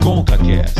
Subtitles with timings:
[0.00, 0.78] ConcaCast.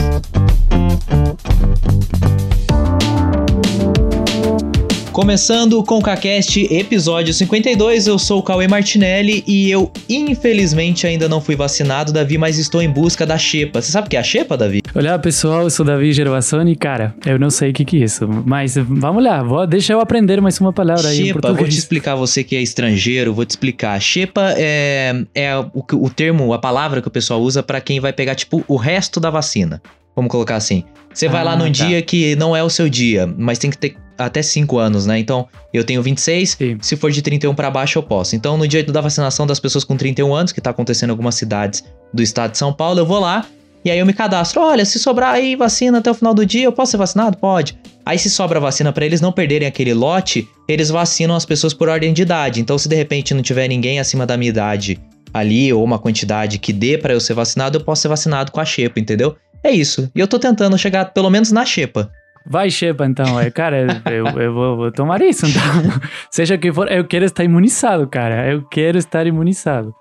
[5.18, 11.28] Começando com o CaCast, episódio 52, eu sou o Cauê Martinelli e eu, infelizmente, ainda
[11.28, 13.82] não fui vacinado, Davi, mas estou em busca da Xepa.
[13.82, 14.80] Você sabe o que é a Xepa, Davi?
[14.94, 18.04] Olá, pessoal, eu sou Davi Gervassoni e, cara, eu não sei o que, que é
[18.04, 21.58] isso, mas vamos lá, vou, deixa eu aprender mais uma palavra aí em Xepa, português.
[21.58, 24.00] vou te explicar, você que é estrangeiro, vou te explicar.
[24.00, 28.12] Xepa é, é o, o termo, a palavra que o pessoal usa para quem vai
[28.12, 29.82] pegar, tipo, o resto da vacina.
[30.18, 30.82] Vamos colocar assim.
[31.14, 31.86] Você vai Ah, lá num tá.
[31.86, 35.16] dia que não é o seu dia, mas tem que ter até 5 anos, né?
[35.16, 36.76] Então, eu tenho 26, Sim.
[36.80, 38.34] se for de 31 pra baixo eu posso.
[38.34, 41.36] Então, no dia da vacinação das pessoas com 31 anos, que tá acontecendo em algumas
[41.36, 43.46] cidades do estado de São Paulo, eu vou lá
[43.84, 44.60] e aí eu me cadastro.
[44.60, 47.36] Olha, se sobrar aí vacina até o final do dia, eu posso ser vacinado?
[47.38, 47.78] Pode.
[48.04, 51.88] Aí se sobra vacina pra eles não perderem aquele lote, eles vacinam as pessoas por
[51.88, 52.60] ordem de idade.
[52.60, 54.98] Então, se de repente não tiver ninguém acima da minha idade
[55.32, 58.60] ali ou uma quantidade que dê pra eu ser vacinado, eu posso ser vacinado com
[58.60, 59.36] a xepa, entendeu?
[59.64, 60.10] É isso.
[60.14, 62.10] E eu tô tentando chegar pelo menos na xepa.
[62.50, 63.38] Vai, Shepa, então.
[63.38, 65.60] É, cara, eu, eu vou, vou tomar isso, então.
[66.30, 68.50] Seja o que for, eu quero estar imunizado, cara.
[68.50, 69.94] Eu quero estar imunizado.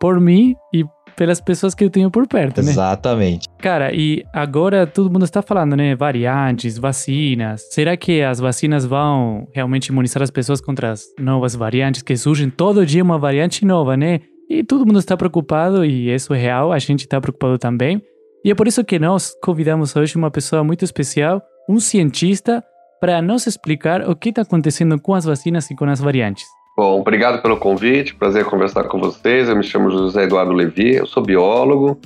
[0.00, 0.84] Por mim e
[1.16, 2.70] pelas pessoas que eu tenho por perto, né?
[2.70, 3.46] Exatamente.
[3.58, 5.94] Cara, e agora todo mundo está falando, né?
[5.94, 7.62] Variantes, vacinas.
[7.70, 12.50] Será que as vacinas vão realmente imunizar as pessoas contra as novas variantes que surgem?
[12.50, 14.20] Todo dia uma variante nova, né?
[14.50, 18.02] E todo mundo está preocupado, e isso é real, a gente está preocupado também.
[18.44, 22.62] E é por isso que nós convidamos hoje uma pessoa muito especial, um cientista,
[23.00, 26.44] para nos explicar o que está acontecendo com as vacinas e com as variantes.
[26.76, 29.48] Bom, obrigado pelo convite, prazer conversar com vocês.
[29.48, 32.00] Eu me chamo José Eduardo Levi, eu sou biólogo,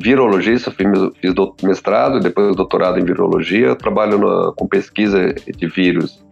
[0.00, 0.86] virologista, fiz
[1.20, 3.66] fiz do- mestrado e depois doutorado em virologia.
[3.68, 6.22] Eu trabalho na- com pesquisa de vírus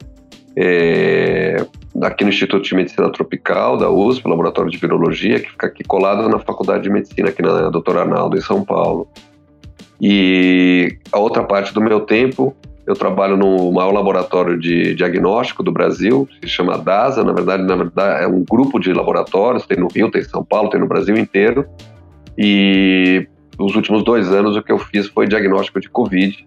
[0.57, 1.65] é,
[2.03, 6.29] aqui no Instituto de Medicina Tropical da USP, Laboratório de Virologia, que fica aqui colado
[6.29, 9.09] na Faculdade de Medicina, aqui na Doutor Arnaldo, em São Paulo.
[10.01, 12.57] E a outra parte do meu tempo
[12.91, 17.23] eu trabalho no maior laboratório de diagnóstico do Brasil, se chama DASA.
[17.23, 20.45] Na verdade, na verdade, é um grupo de laboratórios, tem no Rio, tem em São
[20.45, 21.65] Paulo, tem no Brasil inteiro.
[22.37, 26.45] E nos últimos dois anos o que eu fiz foi diagnóstico de Covid,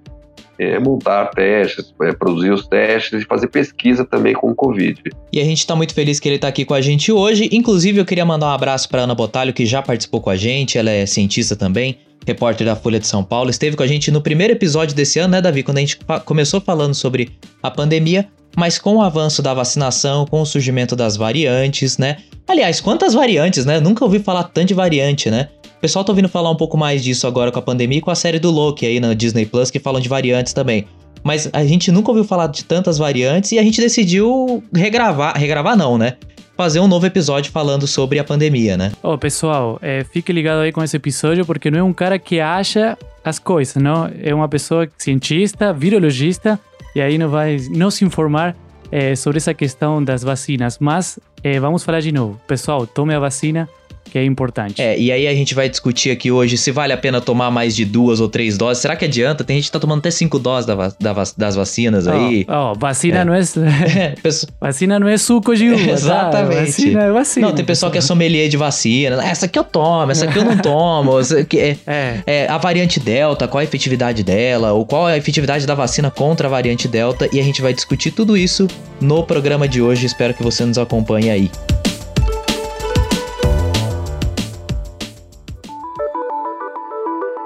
[0.59, 5.01] é, montar testes, é, produzir os testes e fazer pesquisa também com Covid.
[5.31, 7.49] E a gente tá muito feliz que ele tá aqui com a gente hoje.
[7.51, 10.77] Inclusive, eu queria mandar um abraço pra Ana Botalho, que já participou com a gente.
[10.77, 13.49] Ela é cientista também, repórter da Folha de São Paulo.
[13.49, 15.63] Esteve com a gente no primeiro episódio desse ano, né, Davi?
[15.63, 18.27] Quando a gente começou falando sobre a pandemia.
[18.55, 22.17] Mas com o avanço da vacinação, com o surgimento das variantes, né?
[22.47, 23.79] Aliás, quantas variantes, né?
[23.79, 25.49] Nunca ouvi falar tanto de variante, né?
[25.77, 28.11] O pessoal tá ouvindo falar um pouco mais disso agora com a pandemia e com
[28.11, 30.85] a série do Loki aí na Disney Plus, que falam de variantes também.
[31.23, 35.35] Mas a gente nunca ouviu falar de tantas variantes e a gente decidiu regravar.
[35.35, 36.17] Regravar não, né?
[36.55, 38.91] Fazer um novo episódio falando sobre a pandemia, né?
[39.01, 42.39] Ô, pessoal, é, fique ligado aí com esse episódio, porque não é um cara que
[42.39, 44.09] acha as coisas, não?
[44.21, 46.59] É uma pessoa cientista, virologista,
[46.95, 48.55] e aí não vai nos informar
[48.91, 50.77] é, sobre essa questão das vacinas.
[50.77, 52.39] Mas é, vamos falar de novo.
[52.47, 53.67] Pessoal, tome a vacina,
[54.13, 54.79] que é importante.
[54.79, 57.75] É, e aí a gente vai discutir aqui hoje se vale a pena tomar mais
[57.75, 58.79] de duas ou três doses.
[58.79, 59.43] Será que adianta?
[59.43, 62.45] Tem gente que tá tomando até cinco doses da da das vacinas aí.
[62.47, 63.25] Ó, ó, vacina, É.
[63.25, 63.41] Não é,
[64.61, 65.91] vacina não é suco de uva, tá?
[65.93, 66.65] Exatamente.
[66.65, 67.47] Vacina é vacina.
[67.47, 69.25] Não, tem pessoal que é sommelier de vacina.
[69.25, 71.13] Essa aqui eu tomo, essa aqui eu não tomo.
[71.19, 75.73] É, É, é, a variante Delta, qual a efetividade dela, ou qual a efetividade da
[75.73, 78.67] vacina contra a variante Delta, e a gente vai discutir tudo isso
[79.01, 80.05] no programa de hoje.
[80.05, 81.49] Espero que você nos acompanhe aí.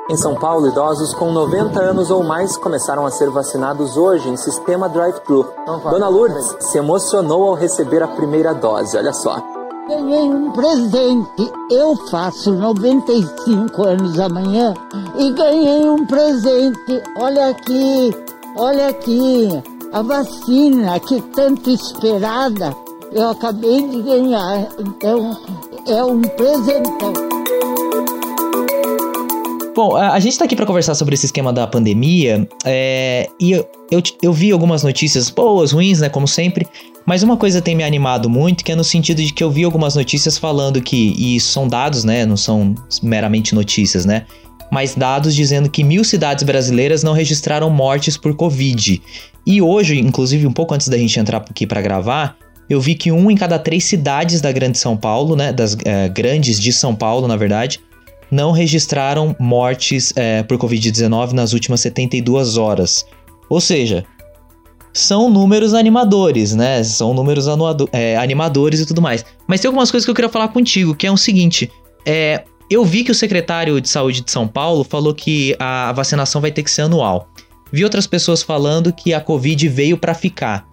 [0.09, 4.37] Em São Paulo, idosos com 90 anos ou mais começaram a ser vacinados hoje em
[4.37, 5.45] sistema drive-thru.
[5.89, 9.35] Dona Lourdes se emocionou ao receber a primeira dose, olha só.
[9.89, 11.51] Ganhei um presente.
[11.69, 14.73] Eu faço 95 anos amanhã
[15.17, 17.03] e ganhei um presente.
[17.19, 18.15] Olha aqui,
[18.55, 22.73] olha aqui, a vacina que tanto esperada.
[23.11, 25.37] Eu acabei de ganhar, então
[25.85, 27.36] é um presentão.
[29.77, 33.69] Bom, a, gente tá aqui pra conversar sobre esse esquema da pandemia, é, e eu,
[33.91, 36.65] eu, eu vi algumas notícias boas, ruins, né, como sempre,
[37.05, 39.63] mas uma coisa tem me animado muito, que é no sentido de que eu vi
[39.63, 44.25] algumas notícias falando que, e são dados, né, não são meramente notícias, né,
[44.71, 48.99] mas dados dizendo que mil cidades brasileiras não registraram mortes por Covid.
[49.45, 52.35] E hoje, inclusive um pouco antes da gente entrar aqui pra gravar,
[52.67, 56.09] eu vi que um em cada três cidades da Grande São Paulo, né, das eh,
[56.09, 57.79] grandes de São Paulo, na verdade,
[58.31, 63.05] não registraram mortes é, por Covid-19 nas últimas 72 horas.
[63.49, 64.05] Ou seja,
[64.93, 66.83] são números animadores, né?
[66.83, 67.45] São números
[67.91, 69.23] é, animadores e tudo mais.
[69.47, 71.71] Mas tem algumas coisas que eu queria falar contigo, que é o seguinte:
[72.05, 76.41] é, Eu vi que o secretário de saúde de São Paulo falou que a vacinação
[76.41, 77.29] vai ter que ser anual.
[77.71, 80.65] Vi outras pessoas falando que a Covid veio para ficar.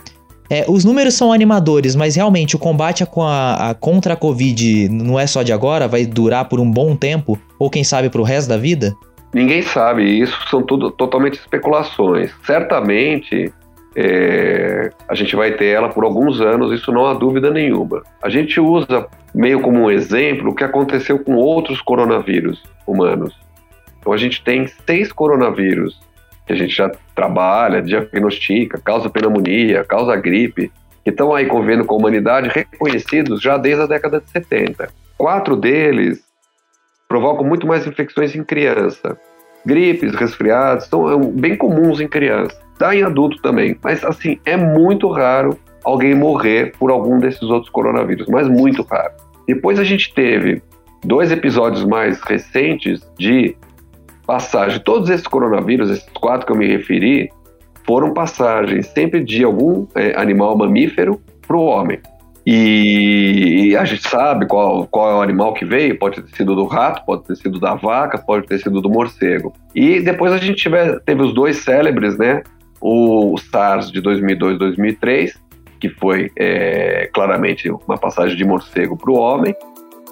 [0.51, 4.89] É, os números são animadores, mas realmente o combate a, a, a, contra a Covid
[4.91, 8.21] não é só de agora, vai durar por um bom tempo, ou quem sabe para
[8.21, 8.95] o resto da vida?
[9.33, 12.31] Ninguém sabe, isso são tudo totalmente especulações.
[12.45, 13.53] Certamente
[13.97, 18.03] é, a gente vai ter ela por alguns anos, isso não há dúvida nenhuma.
[18.23, 23.35] A gente usa meio como um exemplo o que aconteceu com outros coronavírus humanos.
[23.99, 25.99] Então a gente tem seis coronavírus
[26.47, 30.71] que a gente já trabalha, diagnostica, causa pneumonia, causa gripe,
[31.03, 34.89] que estão aí convivendo com a humanidade, reconhecidos já desde a década de 70.
[35.17, 36.25] Quatro deles
[37.09, 39.19] provocam muito mais infecções em criança.
[39.65, 42.59] Gripes, resfriados, são é bem comuns em criança.
[42.79, 47.71] Dá em adulto também, mas assim, é muito raro alguém morrer por algum desses outros
[47.71, 49.13] coronavírus, mas muito raro.
[49.47, 50.63] Depois a gente teve
[51.05, 53.57] dois episódios mais recentes de
[54.27, 54.81] passagem.
[54.81, 57.31] Todos esses coronavírus, esses quatro que eu me referi,
[57.87, 62.01] foram passagens sempre de algum é, animal mamífero para o homem.
[62.47, 66.67] E, a gente sabe qual, qual é o animal que veio, pode ter sido do
[66.67, 69.53] rato, pode ter sido da vaca, pode ter sido do morcego.
[69.75, 72.43] E depois a gente tiver, teve os dois célebres, né?
[72.81, 75.43] O SARS de 2002 2003,
[75.81, 79.55] que foi é, claramente uma passagem de morcego para o homem,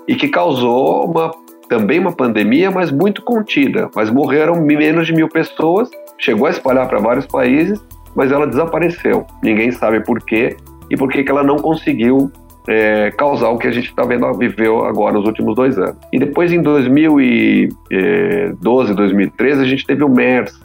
[0.08, 1.30] e que causou uma
[1.72, 3.88] também uma pandemia, mas muito contida.
[3.96, 7.82] Mas morreram menos de mil pessoas, chegou a espalhar para vários países,
[8.14, 9.26] mas ela desapareceu.
[9.42, 10.54] Ninguém sabe por quê
[10.90, 12.30] e por que ela não conseguiu
[12.68, 15.96] é, causar o que a gente está vendo, viveu agora nos últimos dois anos.
[16.12, 20.60] E depois, em 2012, 2013, a gente teve o MERS,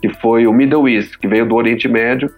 [0.00, 2.30] que foi o Middle East, que veio do Oriente Médio,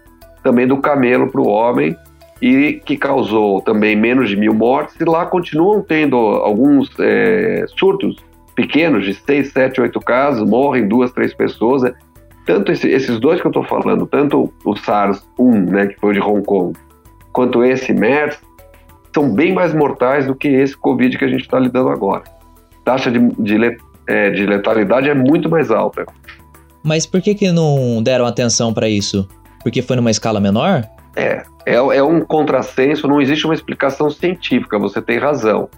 [0.43, 1.95] também do camelo para o homem,
[2.41, 8.15] e que causou também menos de mil mortes, e lá continuam tendo alguns é, surtos
[8.55, 11.83] pequenos, de 6, 7, 8 casos, morrem duas, três pessoas.
[11.83, 11.93] Né?
[12.45, 16.19] Tanto esse, esses dois que eu estou falando, tanto o SARS-1, né, que foi de
[16.19, 16.77] Hong Kong,
[17.31, 18.39] quanto esse MERS,
[19.13, 22.23] são bem mais mortais do que esse Covid que a gente está lidando agora.
[22.81, 23.77] A taxa de, de,
[24.07, 26.05] é, de letalidade é muito mais alta.
[26.83, 29.27] Mas por que, que não deram atenção para isso?
[29.61, 30.83] Porque foi numa escala menor?
[31.15, 35.69] É, é, é, um contrassenso, não existe uma explicação científica, você tem razão.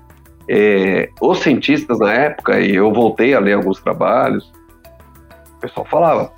[0.47, 4.51] É, os cientistas na época, e eu voltei a ler alguns trabalhos,
[5.57, 6.31] o pessoal falava: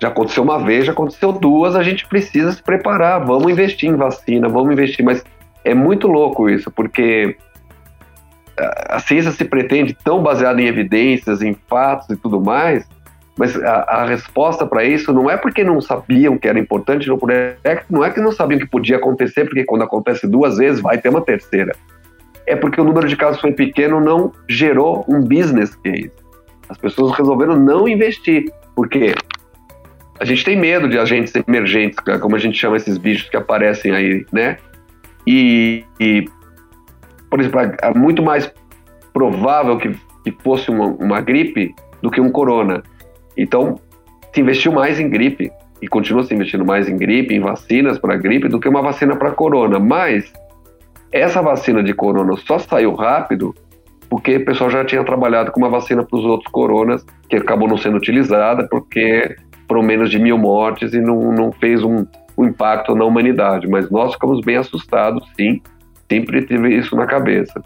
[0.00, 3.96] já aconteceu uma vez, já aconteceu duas, a gente precisa se preparar, vamos investir em
[3.96, 5.04] vacina, vamos investir.
[5.04, 5.24] Mas
[5.64, 7.36] é muito louco isso, porque
[8.88, 12.86] a ciência se pretende tão baseada em evidências, em fatos e tudo mais,
[13.36, 17.18] mas a, a resposta para isso não é porque não sabiam que era importante, não,
[17.28, 20.98] é, não é que não sabiam que podia acontecer, porque quando acontece duas vezes vai
[20.98, 21.74] ter uma terceira.
[22.46, 26.12] É porque o número de casos foi pequeno, não gerou um business case.
[26.68, 29.14] As pessoas resolveram não investir, porque
[30.20, 33.92] a gente tem medo de agentes emergentes, como a gente chama esses bichos que aparecem
[33.92, 34.58] aí, né?
[35.26, 36.28] E, e
[37.28, 38.52] por exemplo, é muito mais
[39.12, 39.90] provável que,
[40.22, 42.82] que fosse uma, uma gripe do que um corona.
[43.36, 43.78] Então,
[44.32, 45.50] se investiu mais em gripe
[45.80, 49.16] e continua se investindo mais em gripe, em vacinas para gripe, do que uma vacina
[49.16, 49.78] para corona.
[49.78, 50.32] Mas
[51.12, 53.54] essa vacina de corona só saiu rápido
[54.08, 57.68] porque o pessoal já tinha trabalhado com uma vacina para os outros coronas, que acabou
[57.68, 62.06] não sendo utilizada porque foram menos de mil mortes e não, não fez um,
[62.36, 63.66] um impacto na humanidade.
[63.68, 65.60] Mas nós ficamos bem assustados, sim,
[66.08, 67.62] sempre tive isso na cabeça.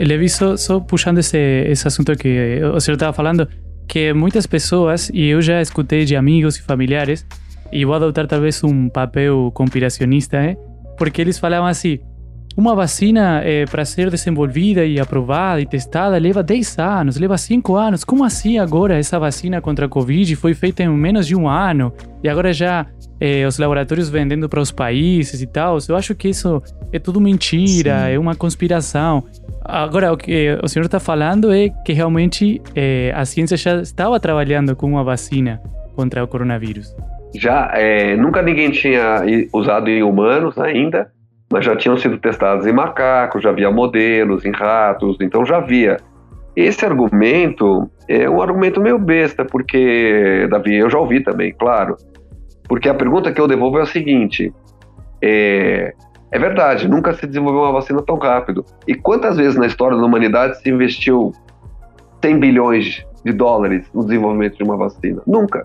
[0.00, 3.48] Levi, só, só puxando esse, esse assunto que o senhor estava falando,
[3.88, 7.26] que muitas pessoas, e eu já escutei de amigos e familiares,
[7.72, 10.56] e vou adotar talvez um papel conspiracionista, eh?
[10.96, 11.98] porque eles falavam assim:
[12.56, 17.74] uma vacina é, para ser desenvolvida e aprovada e testada leva 10 anos, leva 5
[17.74, 18.04] anos.
[18.04, 21.92] Como assim agora essa vacina contra a Covid foi feita em menos de um ano
[22.22, 22.86] e agora já
[23.20, 25.78] é, os laboratórios vendendo para os países e tal?
[25.88, 28.12] Eu acho que isso é tudo mentira, Sim.
[28.12, 29.24] é uma conspiração.
[29.64, 34.20] Agora, o que o senhor está falando é que realmente é, a ciência já estava
[34.20, 35.60] trabalhando com uma vacina
[35.96, 36.94] contra o coronavírus.
[37.34, 37.72] Já,
[38.16, 41.10] nunca ninguém tinha usado em humanos ainda,
[41.52, 45.96] mas já tinham sido testados em macacos, já havia modelos em ratos, então já havia.
[46.56, 51.96] Esse argumento é um argumento meio besta, porque, Davi, eu já ouvi também, claro.
[52.68, 54.52] Porque a pergunta que eu devolvo é a seguinte:
[55.20, 55.92] é,
[56.30, 58.64] é verdade, nunca se desenvolveu uma vacina tão rápido.
[58.86, 61.32] E quantas vezes na história da humanidade se investiu
[62.22, 65.22] 100 bilhões de dólares no desenvolvimento de uma vacina?
[65.26, 65.64] Nunca.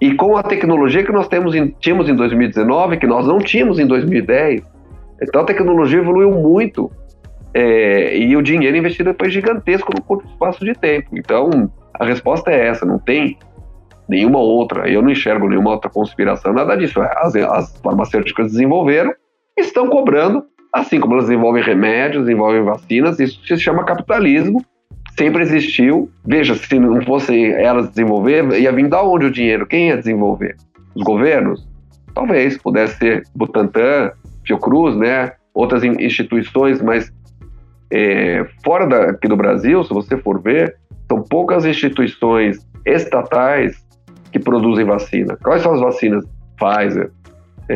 [0.00, 3.78] E com a tecnologia que nós temos em, tínhamos em 2019, que nós não tínhamos
[3.78, 4.62] em 2010,
[5.22, 6.90] então a tecnologia evoluiu muito.
[7.52, 11.10] É, e o dinheiro investido foi gigantesco no curto espaço de tempo.
[11.12, 13.36] Então, a resposta é essa: não tem
[14.08, 14.88] nenhuma outra.
[14.88, 17.00] Eu não enxergo nenhuma outra conspiração, nada disso.
[17.00, 19.12] As, as farmacêuticas desenvolveram,
[19.58, 23.20] estão cobrando, assim como elas desenvolvem remédios, desenvolvem vacinas.
[23.20, 24.64] Isso se chama capitalismo
[25.18, 26.10] sempre existiu.
[26.24, 29.66] Veja, se não fosse elas desenvolver, ia vir da onde o dinheiro?
[29.66, 30.56] Quem ia desenvolver?
[30.94, 31.68] Os governos?
[32.14, 34.12] Talvez pudesse ser Butantan,
[34.44, 35.32] Fiocruz, né?
[35.54, 37.12] Outras instituições, mas
[37.90, 40.76] é, fora daqui do Brasil, se você for ver,
[41.08, 43.84] são poucas instituições estatais
[44.32, 45.36] que produzem vacina.
[45.42, 46.24] Quais são as vacinas?
[46.56, 47.10] Pfizer,
[47.68, 47.74] é,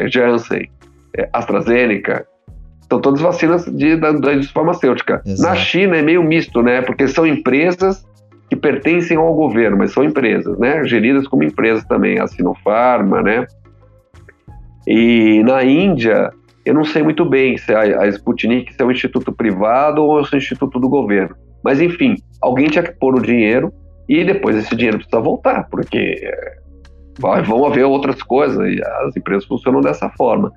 [0.00, 0.70] é, é Janssen,
[1.16, 2.26] é, AstraZeneca,
[2.90, 5.22] são todas vacinas de, da, da indústria farmacêutica.
[5.24, 5.48] Exato.
[5.48, 6.82] Na China é meio misto, né?
[6.82, 8.04] Porque são empresas
[8.48, 10.84] que pertencem ao governo, mas são empresas, né?
[10.84, 13.46] Geridas como empresas também, a Sinopharma, né?
[14.88, 16.32] E na Índia,
[16.64, 20.24] eu não sei muito bem se a, a Sputnik se é um instituto privado ou
[20.24, 21.36] se é um instituto do governo.
[21.62, 23.72] Mas enfim, alguém tinha que pôr o dinheiro
[24.08, 26.56] e depois esse dinheiro precisa voltar, porque é,
[27.20, 30.50] vai, vão haver outras coisas e as empresas funcionam dessa forma.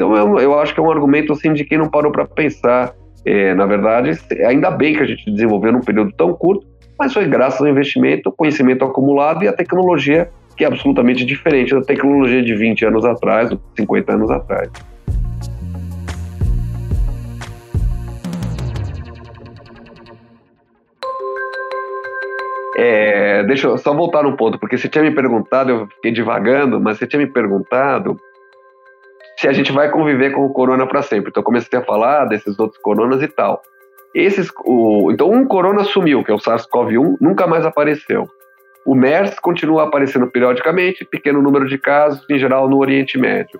[0.00, 2.94] Então eu, eu acho que é um argumento assim de quem não parou para pensar.
[3.22, 6.66] É, na verdade, ainda bem que a gente desenvolveu num período tão curto,
[6.98, 11.82] mas foi graças ao investimento, conhecimento acumulado e a tecnologia que é absolutamente diferente da
[11.82, 14.70] tecnologia de 20 anos atrás, 50 anos atrás.
[22.74, 26.80] É, deixa eu só voltar um ponto, porque você tinha me perguntado, eu fiquei divagando,
[26.80, 28.18] mas você tinha me perguntado
[29.40, 31.30] se a gente vai conviver com o corona para sempre.
[31.30, 33.62] Então, comecei a falar desses outros coronas e tal.
[34.14, 38.28] Esses, o, então, um corona sumiu, que é o SARS-CoV-1, nunca mais apareceu.
[38.84, 43.58] O MERS continua aparecendo periodicamente, pequeno número de casos, em geral no Oriente Médio.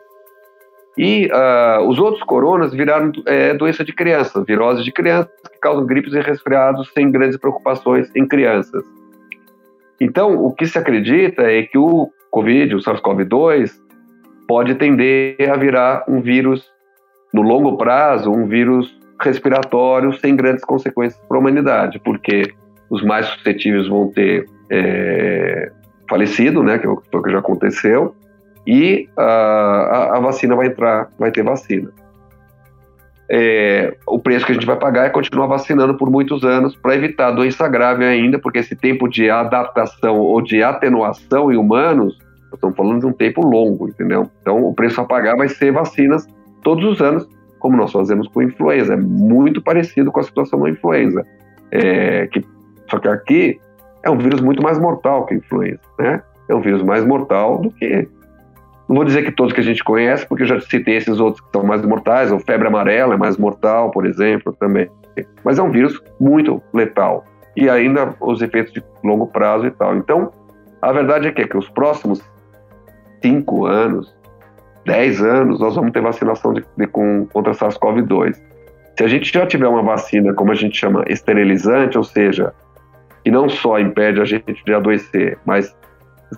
[0.98, 5.86] E uh, os outros coronas viraram é, doença de crianças, virose de crianças, que causam
[5.86, 8.84] gripes e resfriados sem grandes preocupações em crianças.
[9.98, 13.88] Então, o que se acredita é que o Covid, o SARS-CoV-2,
[14.50, 16.68] pode tender a virar um vírus,
[17.32, 22.52] no longo prazo, um vírus respiratório sem grandes consequências para a humanidade, porque
[22.90, 25.70] os mais suscetíveis vão ter é,
[26.08, 28.16] falecido, né, que é o que já aconteceu,
[28.66, 31.88] e a, a, vacina vai entrar, vai ter vacina.
[33.30, 36.96] É, o preço que a gente vai pagar é continuar vacinando por muitos anos para
[36.96, 42.18] evitar doença grave ainda, porque esse tempo de adaptação ou de atenuação em humanos
[42.54, 44.28] estamos falando de um tempo longo, entendeu?
[44.40, 46.26] Então, o preço a pagar vai ser vacinas
[46.62, 47.28] todos os anos,
[47.58, 48.94] como nós fazemos com a influenza.
[48.94, 51.24] É muito parecido com a situação da influenza.
[51.70, 52.44] É, que,
[52.88, 53.60] só que aqui
[54.02, 56.22] é um vírus muito mais mortal que a influenza, né?
[56.48, 58.08] É um vírus mais mortal do que.
[58.88, 61.44] Não vou dizer que todos que a gente conhece, porque eu já citei esses outros
[61.44, 62.32] que são mais mortais.
[62.32, 64.90] O febre amarela é mais mortal, por exemplo, também.
[65.44, 67.24] Mas é um vírus muito letal.
[67.56, 69.94] E ainda os efeitos de longo prazo e tal.
[69.96, 70.32] Então,
[70.82, 72.20] a verdade é que, é que os próximos
[73.22, 74.14] 5 anos,
[74.86, 78.34] 10 anos, nós vamos ter vacinação de, de, com, contra SARS-CoV-2.
[78.96, 82.52] Se a gente já tiver uma vacina, como a gente chama, esterilizante, ou seja,
[83.24, 85.74] que não só impede a gente de adoecer, mas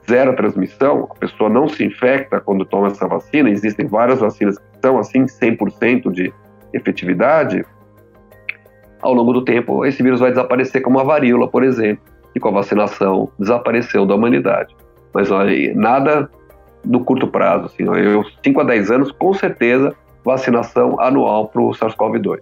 [0.08, 4.64] zero transmissão, a pessoa não se infecta quando toma essa vacina, existem várias vacinas que
[4.80, 6.32] são assim, 100% de
[6.72, 7.64] efetividade,
[9.02, 12.48] ao longo do tempo esse vírus vai desaparecer como a varíola, por exemplo, e com
[12.48, 14.74] a vacinação desapareceu da humanidade.
[15.12, 16.30] Mas olha, nada
[16.84, 17.66] no curto prazo.
[17.66, 22.40] Assim, eu, 5 a 10 anos, com certeza, vacinação anual para o SARS-CoV-2.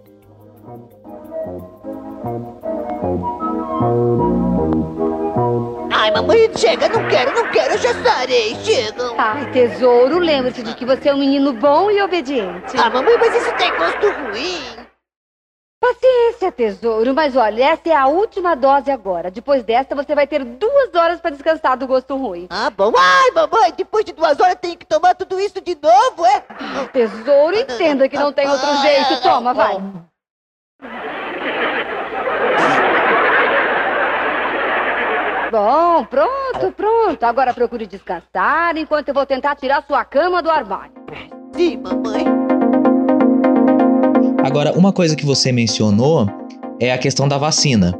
[5.91, 9.13] Ai, mamãe, chega, não quero, não quero, já sarei, chega.
[9.17, 12.77] Ai, tesouro, lembre-se de que você é um menino bom e obediente.
[12.77, 14.81] Ah, mamãe, mas isso tem gosto ruim.
[15.81, 19.31] Paciência, tesouro, mas olha, essa é a última dose agora.
[19.31, 22.45] Depois desta, você vai ter duas horas para descansar do gosto ruim.
[22.51, 22.93] Ah, bom.
[22.95, 26.43] Ai, mamãe, depois de duas horas tenho que tomar tudo isso de novo, é?
[26.49, 29.13] Ah, tesouro, entenda que não tem outro ah, jeito.
[29.13, 29.81] É, Toma, vai.
[35.49, 37.23] Bom, pronto, pronto.
[37.23, 40.93] Agora procure descansar enquanto eu vou tentar tirar sua cama do armário.
[41.55, 42.40] Sim, mamãe.
[44.43, 46.27] Agora, uma coisa que você mencionou
[46.79, 47.93] é a questão da vacina.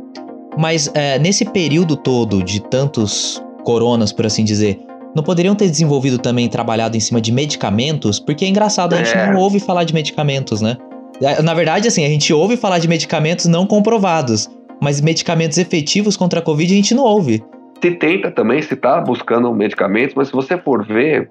[0.57, 4.79] Mas é, nesse período todo de tantos coronas, por assim dizer,
[5.15, 8.19] não poderiam ter desenvolvido também trabalhado em cima de medicamentos?
[8.19, 9.31] Porque é engraçado, a gente é.
[9.31, 10.77] não ouve falar de medicamentos, né?
[11.21, 14.49] É, na verdade, assim, a gente ouve falar de medicamentos não comprovados,
[14.81, 17.43] mas medicamentos efetivos contra a Covid a gente não ouve.
[17.81, 21.29] Se tenta também, se está buscando medicamentos, mas se você for ver,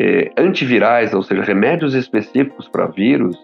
[0.00, 3.36] é, antivirais, ou seja, remédios específicos para vírus,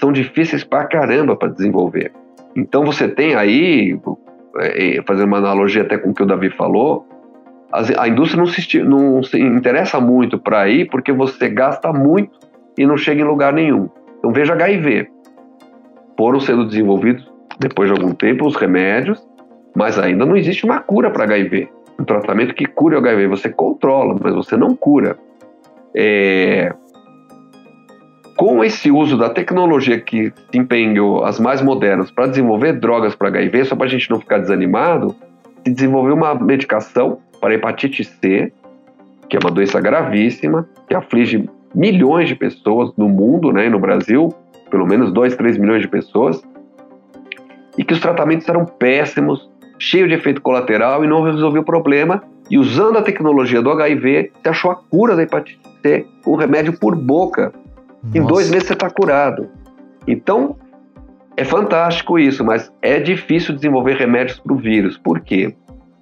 [0.00, 2.12] são difíceis para caramba para desenvolver.
[2.56, 3.98] Então você tem aí,
[4.58, 7.06] é, é, fazendo uma analogia até com o que o Davi falou,
[7.70, 12.38] a indústria não se, não se interessa muito para ir porque você gasta muito
[12.78, 13.88] e não chega em lugar nenhum.
[14.18, 15.08] Então veja HIV.
[16.16, 19.24] Foram sendo desenvolvidos, depois de algum tempo, os remédios,
[19.76, 21.68] mas ainda não existe uma cura para HIV.
[22.00, 23.26] Um tratamento que cure o HIV.
[23.28, 25.18] Você controla, mas você não cura.
[25.94, 26.72] É...
[28.38, 33.26] Com esse uso da tecnologia que se empenhou, as mais modernas, para desenvolver drogas para
[33.26, 35.12] HIV, só para a gente não ficar desanimado,
[35.66, 38.52] se desenvolveu uma medicação para hepatite C,
[39.28, 43.80] que é uma doença gravíssima, que aflige milhões de pessoas no mundo, né, e no
[43.80, 44.32] Brasil,
[44.70, 46.40] pelo menos 2, 3 milhões de pessoas,
[47.76, 52.22] e que os tratamentos eram péssimos, cheios de efeito colateral e não resolveu o problema.
[52.48, 56.36] E usando a tecnologia do HIV, se achou a cura da hepatite C com um
[56.36, 57.52] remédio por boca.
[58.02, 58.18] Nossa.
[58.18, 59.48] Em dois meses você está curado.
[60.06, 60.56] Então,
[61.36, 64.98] é fantástico isso, mas é difícil desenvolver remédios para o vírus.
[64.98, 65.54] Por quê?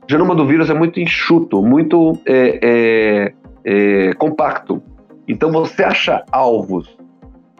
[0.04, 3.32] O genoma do vírus é muito enxuto, muito é, é,
[3.64, 4.82] é, compacto.
[5.28, 6.96] Então, você achar alvos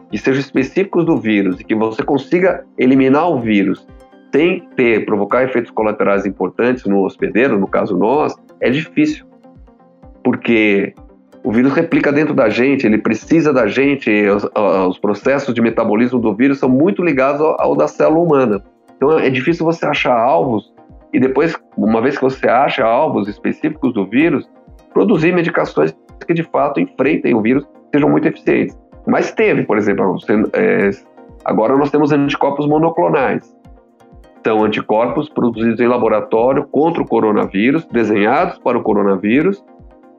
[0.09, 3.85] que sejam específicos do vírus e que você consiga eliminar o vírus
[4.33, 9.25] sem ter, provocar efeitos colaterais importantes no hospedeiro, no caso nós, é difícil.
[10.23, 10.93] Porque
[11.43, 14.49] o vírus replica dentro da gente, ele precisa da gente, os,
[14.89, 18.63] os processos de metabolismo do vírus são muito ligados ao, ao, da célula humana.
[18.95, 20.73] Então é difícil você achar alvos
[21.13, 24.49] e depois, uma vez que você acha alvos específicos do vírus,
[24.93, 28.77] produzir medicações que de fato enfrentem o vírus, sejam muito eficientes.
[29.05, 30.17] Mas teve, por exemplo,
[30.53, 30.89] é,
[31.45, 33.55] agora nós temos anticorpos monoclonais.
[34.45, 39.63] São anticorpos produzidos em laboratório contra o coronavírus, desenhados para o coronavírus,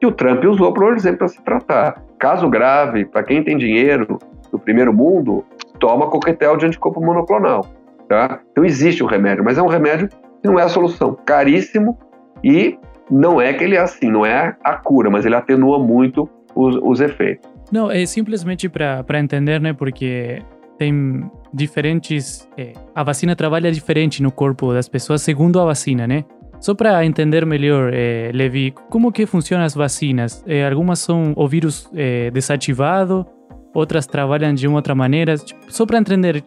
[0.01, 2.03] que o Trump usou, por exemplo, para se tratar.
[2.19, 4.19] Caso grave, para quem tem dinheiro
[4.53, 5.45] no primeiro mundo,
[5.79, 7.67] toma coquetel de anticorpo monoclonal.
[8.09, 8.41] Tá?
[8.53, 10.17] Então existe um remédio, mas é um remédio que
[10.49, 11.17] não é a solução.
[11.27, 11.99] Caríssimo
[12.43, 12.79] e
[13.11, 16.77] não é que ele é assim, não é a cura, mas ele atenua muito os,
[16.83, 17.51] os efeitos.
[17.71, 19.73] Não, é simplesmente para entender, né?
[19.73, 20.43] Porque
[20.79, 22.49] tem diferentes.
[22.57, 26.25] É, a vacina trabalha diferente no corpo das pessoas segundo a vacina, né?
[26.61, 30.45] Só para entender melhor, é, Levi, como que funcionam as vacinas?
[30.47, 33.25] É, algumas são o vírus é, desativado,
[33.73, 35.37] outras trabalham de uma outra maneira.
[35.37, 36.43] Tipo, só para entender,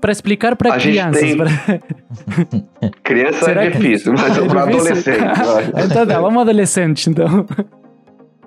[0.00, 1.20] para explicar para crianças.
[1.20, 1.36] Tem...
[1.36, 1.48] Pra...
[3.02, 4.20] Criança Será é difícil, que...
[4.20, 5.18] mas é para adolescente.
[5.84, 7.44] então tá, vamos adolescente, então.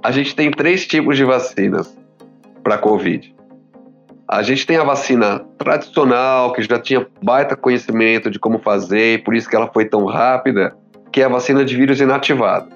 [0.01, 1.93] A gente tem três tipos de vacinas
[2.63, 3.35] para Covid.
[4.27, 9.17] A gente tem a vacina tradicional, que já tinha baita conhecimento de como fazer, e
[9.17, 10.73] por isso que ela foi tão rápida,
[11.11, 12.69] que é a vacina de vírus inativado.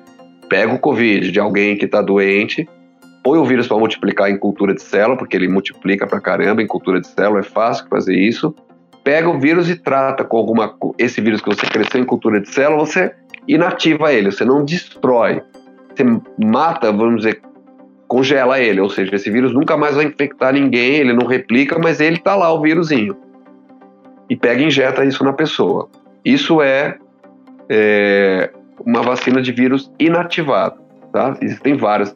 [0.50, 2.68] Pega o Covid de alguém que está doente,
[3.24, 6.68] põe o vírus para multiplicar em cultura de célula, porque ele multiplica para caramba em
[6.68, 8.54] cultura de célula, é fácil fazer isso.
[9.04, 12.50] Pega o vírus e trata com alguma esse vírus que você cresceu em cultura de
[12.50, 13.14] célula, você
[13.48, 15.42] inativa ele, você não destrói.
[15.96, 16.04] Você
[16.38, 17.42] mata, vamos dizer,
[18.08, 22.00] congela ele, ou seja, esse vírus nunca mais vai infectar ninguém, ele não replica, mas
[22.00, 23.16] ele está lá, o vírusinho.
[24.30, 25.90] E pega e injeta isso na pessoa.
[26.24, 26.98] Isso é,
[27.70, 28.52] é
[28.86, 30.80] uma vacina de vírus inativado,
[31.12, 31.36] tá?
[31.42, 32.16] Existem várias.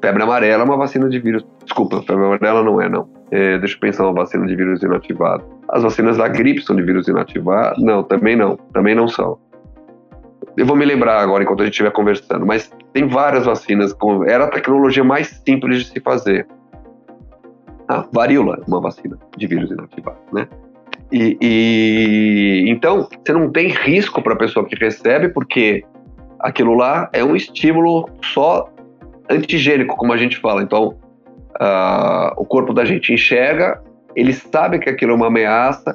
[0.00, 1.46] Febre amarela é uma vacina de vírus.
[1.64, 3.08] Desculpa, febre amarela não é, não.
[3.30, 5.44] É, deixa eu pensar uma vacina de vírus inativado.
[5.68, 7.82] As vacinas da gripe são de vírus inativado?
[7.82, 8.56] Não, também não.
[8.72, 9.38] Também não são.
[10.56, 13.92] Eu vou me lembrar agora enquanto a gente estiver conversando, mas tem várias vacinas.
[13.92, 16.46] Com, era a tecnologia mais simples de se fazer.
[17.88, 20.46] Ah, varíola, uma vacina de vírus inativado, né?
[21.12, 25.84] E, e então você não tem risco para a pessoa que recebe, porque
[26.40, 28.68] aquilo lá é um estímulo só
[29.28, 30.62] antigênico, como a gente fala.
[30.62, 30.96] Então,
[31.60, 33.82] uh, o corpo da gente enxerga,
[34.16, 35.94] ele sabe que aquilo é uma ameaça,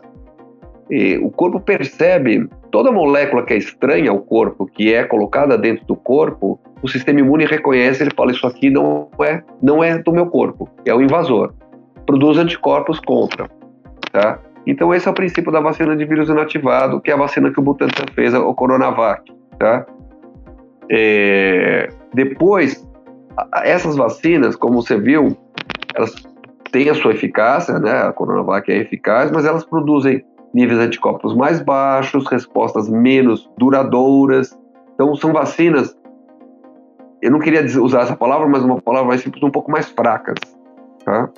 [0.89, 5.85] e o corpo percebe toda molécula que é estranha ao corpo, que é colocada dentro
[5.85, 10.11] do corpo, o sistema imune reconhece, ele fala isso aqui não é, não é do
[10.11, 11.53] meu corpo, é o invasor.
[12.05, 13.49] Produz anticorpos contra,
[14.11, 14.39] tá?
[14.67, 17.59] Então esse é o princípio da vacina de vírus inativado, que é a vacina que
[17.59, 19.23] o Butantan fez, o Coronavac,
[19.57, 19.85] tá?
[20.91, 22.85] É, depois,
[23.63, 25.37] essas vacinas, como você viu,
[25.95, 26.13] elas
[26.69, 27.91] têm a sua eficácia, né?
[27.91, 34.57] A Coronavac é eficaz, mas elas produzem níveis anticorpos mais baixos, respostas menos duradouras.
[34.95, 35.97] Então, são vacinas,
[37.21, 40.39] eu não queria usar essa palavra, mas uma palavra mais simples, um pouco mais fracas.
[41.05, 41.29] Tá?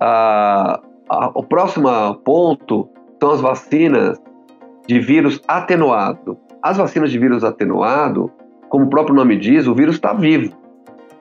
[0.00, 1.88] Ah, a, o próximo
[2.24, 2.88] ponto
[3.20, 4.20] são as vacinas
[4.86, 6.38] de vírus atenuado.
[6.62, 8.30] As vacinas de vírus atenuado,
[8.68, 10.54] como o próprio nome diz, o vírus está vivo.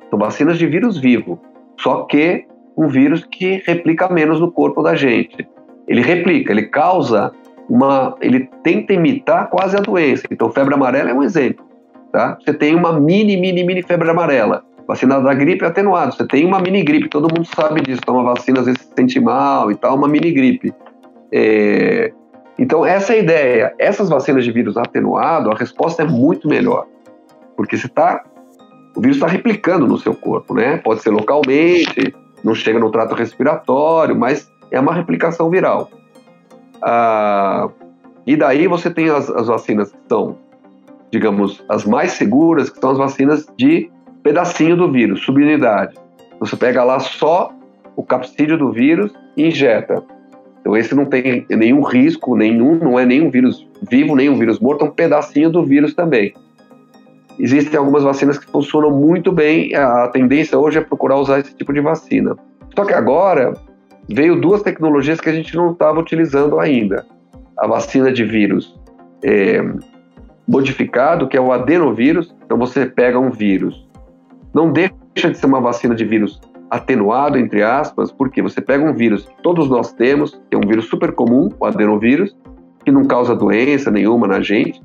[0.10, 1.40] São vacinas de vírus vivo,
[1.80, 2.46] só que
[2.78, 5.48] um vírus que replica menos no corpo da gente.
[5.88, 7.32] Ele replica, ele causa
[7.70, 10.24] uma, ele tenta imitar quase a doença.
[10.32, 11.66] Então, febre amarela é um exemplo,
[12.12, 12.38] tá?
[12.40, 14.64] Você tem uma mini, mini, mini febre amarela.
[14.88, 16.12] Vacina da gripe é atenuada.
[16.12, 18.02] Você tem uma mini gripe, todo mundo sabe disso.
[18.02, 20.74] Toma vacina, às vezes se sente mal e tal, uma mini gripe.
[21.32, 22.12] É...
[22.60, 23.74] Então, essa é a ideia.
[23.80, 26.86] Essas vacinas de vírus atenuado, a resposta é muito melhor.
[27.56, 28.24] Porque você tá,
[28.96, 30.78] o vírus está replicando no seu corpo, né?
[30.78, 35.90] Pode ser localmente, não chega no trato respiratório, mas é uma replicação viral.
[36.82, 37.70] Ah,
[38.26, 40.38] e daí você tem as, as vacinas que são,
[41.12, 43.90] digamos, as mais seguras, que são as vacinas de
[44.24, 45.96] pedacinho do vírus, subunidade.
[46.40, 47.54] Você pega lá só
[47.96, 50.04] o capsídeo do vírus e injeta.
[50.62, 54.60] Então esse não tem nenhum risco, nenhum, não é nenhum vírus vivo, nem um vírus
[54.60, 56.34] morto, é um pedacinho do vírus também.
[57.38, 61.74] Existem algumas vacinas que funcionam muito bem, a tendência hoje é procurar usar esse tipo
[61.74, 62.36] de vacina.
[62.76, 63.54] Só que agora
[64.08, 67.06] veio duas tecnologias que a gente não estava utilizando ainda.
[67.58, 68.80] A vacina de vírus
[69.24, 69.62] é,
[70.48, 72.34] modificado, que é o adenovírus.
[72.46, 73.88] Então você pega um vírus.
[74.54, 76.40] Não deixa de ser uma vacina de vírus
[76.70, 80.68] atenuado, entre aspas, porque você pega um vírus que todos nós temos, que é um
[80.68, 82.36] vírus super comum, o adenovírus,
[82.84, 84.82] que não causa doença nenhuma na gente,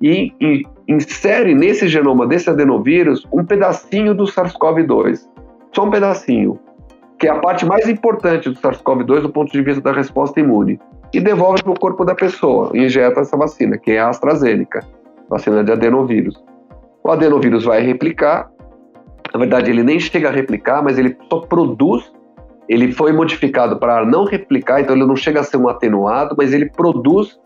[0.00, 5.20] e, e insere nesse genoma desse adenovírus um pedacinho do SARS-CoV-2.
[5.72, 6.58] Só um pedacinho
[7.18, 10.78] que é a parte mais importante do SARS-CoV-2 do ponto de vista da resposta imune,
[11.12, 14.80] e devolve para o corpo da pessoa, injeta essa vacina, que é a AstraZeneca,
[15.30, 16.42] vacina de adenovírus.
[17.04, 18.50] O adenovírus vai replicar,
[19.34, 22.12] na verdade ele nem chega a replicar, mas ele só produz,
[22.68, 26.52] ele foi modificado para não replicar, então ele não chega a ser um atenuado, mas
[26.52, 27.38] ele produz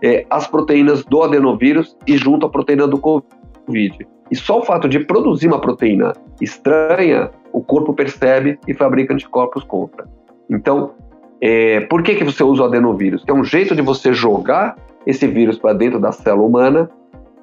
[0.00, 4.06] é, as proteínas do adenovírus e junto à proteína do Covid.
[4.30, 9.64] E só o fato de produzir uma proteína estranha, o corpo percebe e fabrica anticorpos
[9.64, 10.06] contra.
[10.48, 10.92] Então,
[11.40, 13.24] é, por que, que você usa o adenovírus?
[13.26, 16.90] É um jeito de você jogar esse vírus para dentro da célula humana.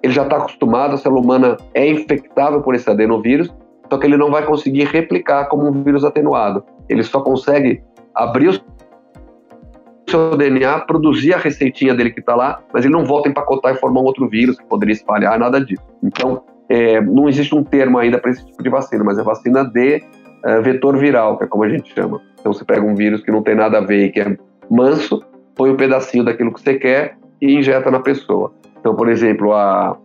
[0.01, 3.53] Ele já está acostumado, a célula humana é infectável por esse adenovírus,
[3.89, 6.63] só que ele não vai conseguir replicar como um vírus atenuado.
[6.88, 7.82] Ele só consegue
[8.13, 8.60] abrir o
[10.10, 13.73] seu DNA, produzir a receitinha dele que está lá, mas ele não volta a empacotar
[13.73, 15.84] e formar um outro vírus que poderia espalhar, nada disso.
[16.04, 19.63] Então, é, não existe um termo ainda para esse tipo de vacina, mas é vacina
[19.63, 20.04] de
[20.45, 22.21] é, vetor viral, que é como a gente chama.
[22.39, 24.38] Então você pega um vírus que não tem nada a ver e que é
[24.69, 25.21] manso,
[25.56, 28.54] põe um pedacinho daquilo que você quer e injeta na pessoa.
[28.80, 29.97] Então, por exemplo, a...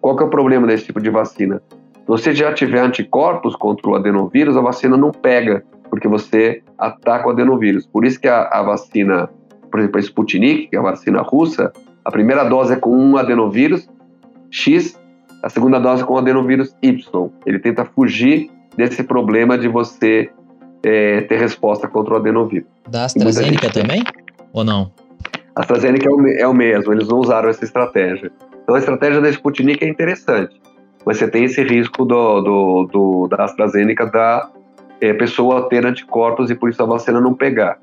[0.00, 1.60] qual que é o problema desse tipo de vacina?
[2.02, 7.28] Se você já tiver anticorpos contra o adenovírus, a vacina não pega, porque você ataca
[7.28, 7.86] o adenovírus.
[7.86, 9.28] Por isso que a, a vacina,
[9.70, 11.72] por exemplo, a Sputnik, que é a vacina russa,
[12.04, 13.88] a primeira dose é com um adenovírus
[14.50, 15.00] X
[15.42, 17.30] a segunda dose com o adenovírus Y.
[17.44, 20.30] Ele tenta fugir desse problema de você
[20.84, 22.68] é, ter resposta contra o adenovírus.
[22.88, 24.04] Da AstraZeneca também?
[24.52, 24.92] Ou não?
[25.56, 28.30] A AstraZeneca é o, é o mesmo, eles não usaram essa estratégia.
[28.62, 30.60] Então a estratégia da Sputnik é interessante,
[31.04, 34.50] você tem esse risco do, do, do da AstraZeneca da
[35.00, 37.78] é, pessoa ter anticorpos e por isso a vacina não pegar.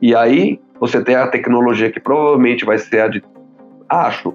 [0.00, 3.22] E aí você tem a tecnologia que provavelmente vai ser a de,
[3.88, 4.34] acho,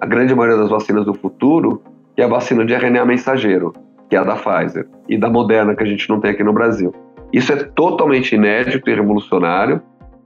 [0.00, 1.82] a grande maioria das vacinas do futuro,
[2.14, 3.72] que é a vacina de RNA mensageiro,
[4.08, 6.52] que é a da Pfizer, e da Moderna, que a gente não tem aqui no
[6.52, 6.92] Brasil.
[7.32, 9.80] Isso é totalmente inédito e revolucionário.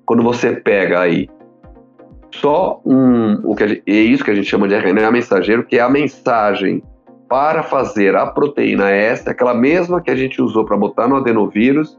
[0.07, 1.28] Quando você pega aí
[2.30, 5.80] só um, o que é isso que a gente chama de RNA mensageiro, que é
[5.80, 6.83] a mensagem
[7.35, 11.99] para fazer a proteína S, aquela mesma que a gente usou para botar no adenovírus,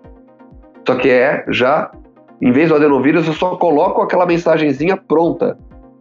[0.87, 1.91] só que é já,
[2.41, 5.57] em vez do adenovírus, eu só coloco aquela mensagenzinha pronta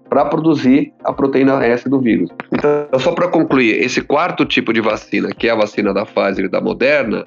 [0.08, 2.30] para produzir a proteína S do vírus.
[2.52, 6.44] Então, só para concluir, esse quarto tipo de vacina, que é a vacina da Pfizer
[6.44, 7.24] e da Moderna,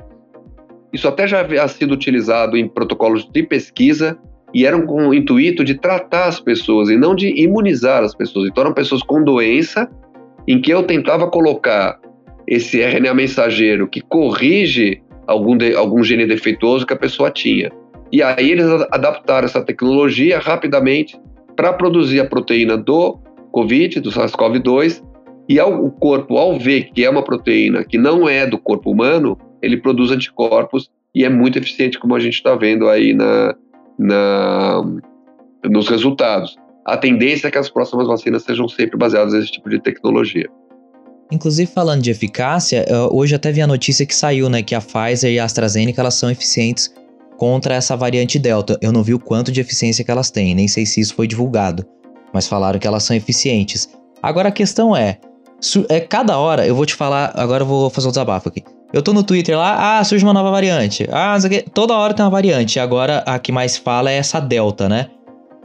[0.94, 4.18] isso até já havia sido utilizado em protocolos de pesquisa
[4.54, 8.48] e eram com o intuito de tratar as pessoas e não de imunizar as pessoas.
[8.48, 9.90] Então, eram pessoas com doença
[10.48, 12.00] em que eu tentava colocar
[12.48, 17.70] esse RNA mensageiro que corrige algum, de, algum gene defeituoso que a pessoa tinha.
[18.12, 21.20] E aí eles adaptaram essa tecnologia rapidamente
[21.56, 23.20] para produzir a proteína do
[23.52, 25.04] COVID, do SARS-CoV-2,
[25.50, 28.92] e ao, o corpo, ao ver que é uma proteína que não é do corpo
[28.92, 33.56] humano, ele produz anticorpos e é muito eficiente, como a gente está vendo aí na,
[33.98, 34.82] na,
[35.66, 36.56] nos resultados.
[36.88, 40.48] A tendência é que as próximas vacinas sejam sempre baseadas nesse tipo de tecnologia.
[41.30, 45.30] Inclusive, falando de eficácia, hoje até vi a notícia que saiu, né, que a Pfizer
[45.30, 46.94] e a AstraZeneca elas são eficientes
[47.38, 48.80] contra essa variante Delta.
[48.82, 51.28] Eu não vi o quanto de eficiência que elas têm, nem sei se isso foi
[51.28, 51.86] divulgado.
[52.34, 53.90] mas falaram que elas são eficientes.
[54.22, 55.18] Agora a questão é,
[55.90, 58.64] é cada hora, eu vou te falar, agora eu vou fazer um desabafo aqui.
[58.94, 61.08] Eu tô no Twitter lá, ah, surge uma nova variante.
[61.12, 61.38] Ah.
[61.74, 62.80] Toda hora tem uma variante.
[62.80, 65.10] Agora a que mais fala é essa Delta, né?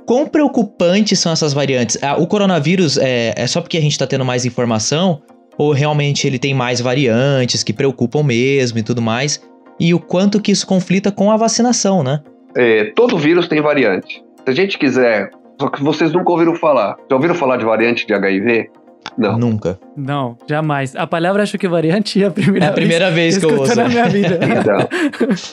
[0.06, 1.98] Quão preocupantes são essas variantes?
[2.02, 5.22] Ah, o coronavírus é, é só porque a gente tá tendo mais informação?
[5.56, 9.40] Ou realmente ele tem mais variantes que preocupam mesmo e tudo mais?
[9.78, 12.20] E o quanto que isso conflita com a vacinação, né?
[12.56, 14.22] É, todo vírus tem variante.
[14.44, 15.30] Se a gente quiser.
[15.60, 16.96] Só que vocês nunca ouviram falar.
[17.08, 18.70] Já ouviram falar de variante de HIV?
[19.16, 19.38] Não.
[19.38, 19.78] Nunca.
[19.96, 20.96] Não, jamais.
[20.96, 23.76] A palavra acho que variante é a primeira, É a primeira vez, que eu ouço.
[23.76, 24.38] na minha vida.
[24.42, 24.88] Então,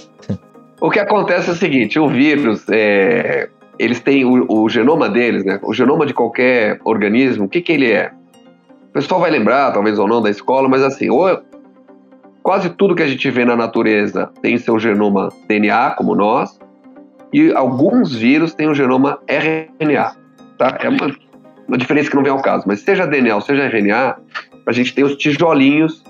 [0.82, 3.50] o que acontece é o seguinte: o vírus, é,
[3.80, 5.58] eles têm o, o genoma deles, né?
[5.64, 8.12] O genoma de qualquer organismo, o que, que ele é?
[8.90, 11.42] O pessoal vai lembrar, talvez ou não, da escola, mas assim, ou
[12.44, 16.60] quase tudo que a gente vê na natureza tem seu genoma DNA, como nós,
[17.32, 20.16] e alguns vírus têm o genoma RNA.
[20.58, 20.78] Tá?
[20.82, 21.16] É uma,
[21.68, 24.18] uma diferença que não vem ao caso, mas seja DNA ou seja RNA,
[24.66, 26.04] a gente tem os tijolinhos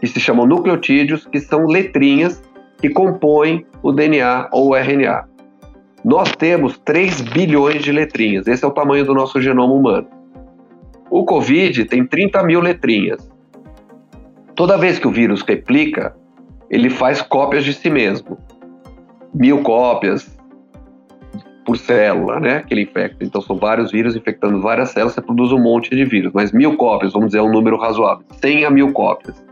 [0.00, 2.42] que se chamam nucleotídeos, que são letrinhas
[2.80, 5.29] que compõem o DNA ou o RNA.
[6.04, 10.08] Nós temos 3 bilhões de letrinhas, esse é o tamanho do nosso genoma humano.
[11.10, 13.30] O Covid tem 30 mil letrinhas.
[14.54, 16.14] Toda vez que o vírus replica,
[16.70, 18.38] ele faz cópias de si mesmo.
[19.34, 20.38] Mil cópias
[21.64, 22.62] por célula, né?
[22.66, 23.24] Que ele infecta.
[23.24, 26.32] Então são vários vírus infectando várias células, você produz um monte de vírus.
[26.32, 28.24] Mas mil cópias, vamos dizer, é um número razoável.
[28.40, 29.44] 100 a mil cópias.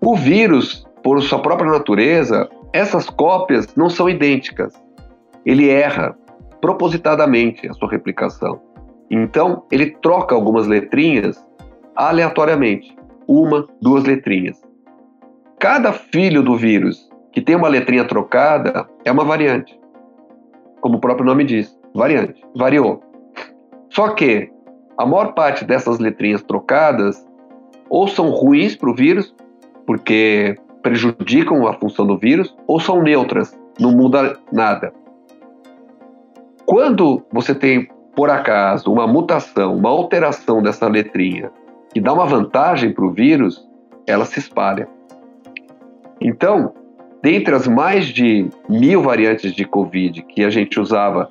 [0.00, 4.72] O vírus, por sua própria natureza, essas cópias não são idênticas.
[5.44, 6.16] Ele erra
[6.60, 8.60] propositadamente a sua replicação.
[9.10, 11.44] Então, ele troca algumas letrinhas
[11.94, 12.96] aleatoriamente.
[13.26, 14.60] Uma, duas letrinhas.
[15.58, 19.78] Cada filho do vírus que tem uma letrinha trocada é uma variante.
[20.80, 22.42] Como o próprio nome diz, variante.
[22.54, 23.02] Variou.
[23.90, 24.50] Só que
[24.98, 27.24] a maior parte dessas letrinhas trocadas
[27.88, 29.34] ou são ruins para o vírus,
[29.86, 34.92] porque prejudicam a função do vírus, ou são neutras, não muda nada.
[36.72, 41.50] Quando você tem, por acaso, uma mutação, uma alteração dessa letrinha
[41.92, 43.62] que dá uma vantagem para o vírus,
[44.06, 44.88] ela se espalha.
[46.18, 46.72] Então,
[47.22, 51.30] dentre as mais de mil variantes de Covid que a gente usava,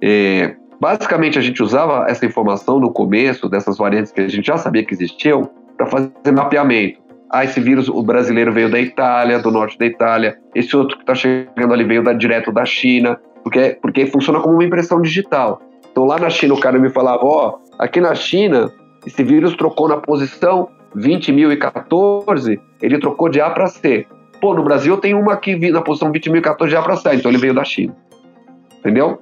[0.00, 4.58] é, basicamente a gente usava essa informação no começo dessas variantes que a gente já
[4.58, 7.00] sabia que existiam para fazer mapeamento.
[7.30, 11.02] Ah, esse vírus, o brasileiro veio da Itália, do norte da Itália, esse outro que
[11.02, 15.60] está chegando ali veio da, direto da China, porque, porque funciona como uma impressão digital.
[15.90, 18.70] Então lá na China o cara me falava, ó, oh, aqui na China
[19.06, 24.06] esse vírus trocou na posição 20.014, ele trocou de A para C.
[24.40, 27.38] Pô, no Brasil tem uma aqui na posição 20.014 de A para C, então ele
[27.38, 27.96] veio da China.
[28.78, 29.20] Entendeu?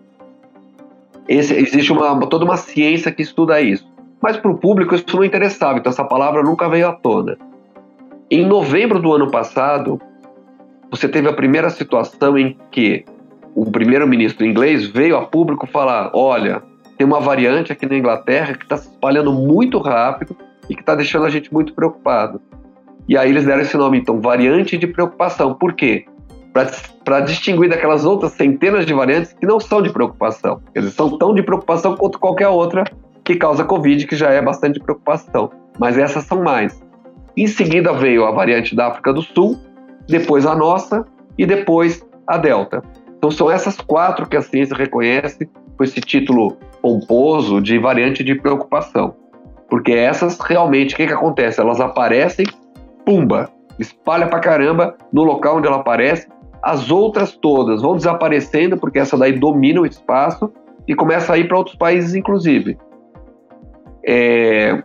[1.28, 3.86] Esse, existe uma, toda uma ciência que estuda isso.
[4.20, 7.38] Mas para o público isso não interessava, então essa palavra nunca veio à tona.
[8.30, 10.00] Em novembro do ano passado,
[10.90, 13.04] você teve a primeira situação em que
[13.56, 16.62] o primeiro-ministro inglês veio a público falar: olha,
[16.98, 20.36] tem uma variante aqui na Inglaterra que está se espalhando muito rápido
[20.68, 22.40] e que está deixando a gente muito preocupado.
[23.08, 25.54] E aí eles deram esse nome, então, variante de preocupação.
[25.54, 26.04] Por quê?
[27.04, 30.60] Para distinguir daquelas outras centenas de variantes que não são de preocupação.
[30.74, 32.84] Dizer, são tão de preocupação quanto qualquer outra
[33.24, 35.50] que causa Covid, que já é bastante preocupação.
[35.78, 36.82] Mas essas são mais.
[37.36, 39.58] Em seguida veio a variante da África do Sul,
[40.08, 41.04] depois a nossa
[41.38, 42.82] e depois a Delta.
[43.26, 48.36] Então são essas quatro que a ciência reconhece com esse título pomposo de variante de
[48.36, 49.16] preocupação.
[49.68, 51.60] Porque essas realmente, o que, que acontece?
[51.60, 52.46] Elas aparecem,
[53.04, 56.28] pumba, espalha pra caramba no local onde ela aparece.
[56.62, 60.52] As outras todas vão desaparecendo, porque essa daí domina o espaço
[60.86, 62.78] e começa a ir para outros países, inclusive.
[64.06, 64.84] É...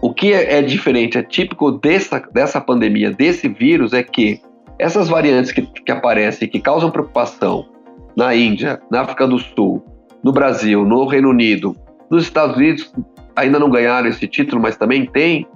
[0.00, 4.40] O que é, é diferente, é típico dessa, dessa pandemia, desse vírus, é que
[4.82, 7.68] essas variantes que, que aparecem, que causam preocupação
[8.16, 9.82] na Índia, na África do Sul,
[10.24, 11.76] no Brasil, no Reino Unido,
[12.10, 12.92] nos Estados Unidos,
[13.36, 15.46] ainda não ganharam esse título, mas também tem,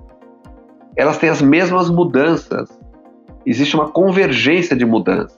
[0.97, 2.69] elas têm as mesmas mudanças.
[3.45, 5.37] Existe uma convergência de mudança.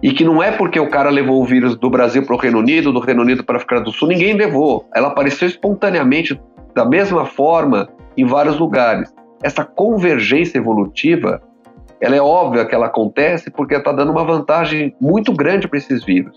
[0.00, 2.60] E que não é porque o cara levou o vírus do Brasil para o Reino
[2.60, 4.88] Unido, do Reino Unido para a África do Sul, ninguém levou.
[4.94, 6.40] Ela apareceu espontaneamente,
[6.74, 9.12] da mesma forma, em vários lugares.
[9.42, 11.42] Essa convergência evolutiva,
[12.00, 16.04] ela é óbvia que ela acontece porque está dando uma vantagem muito grande para esses
[16.04, 16.36] vírus.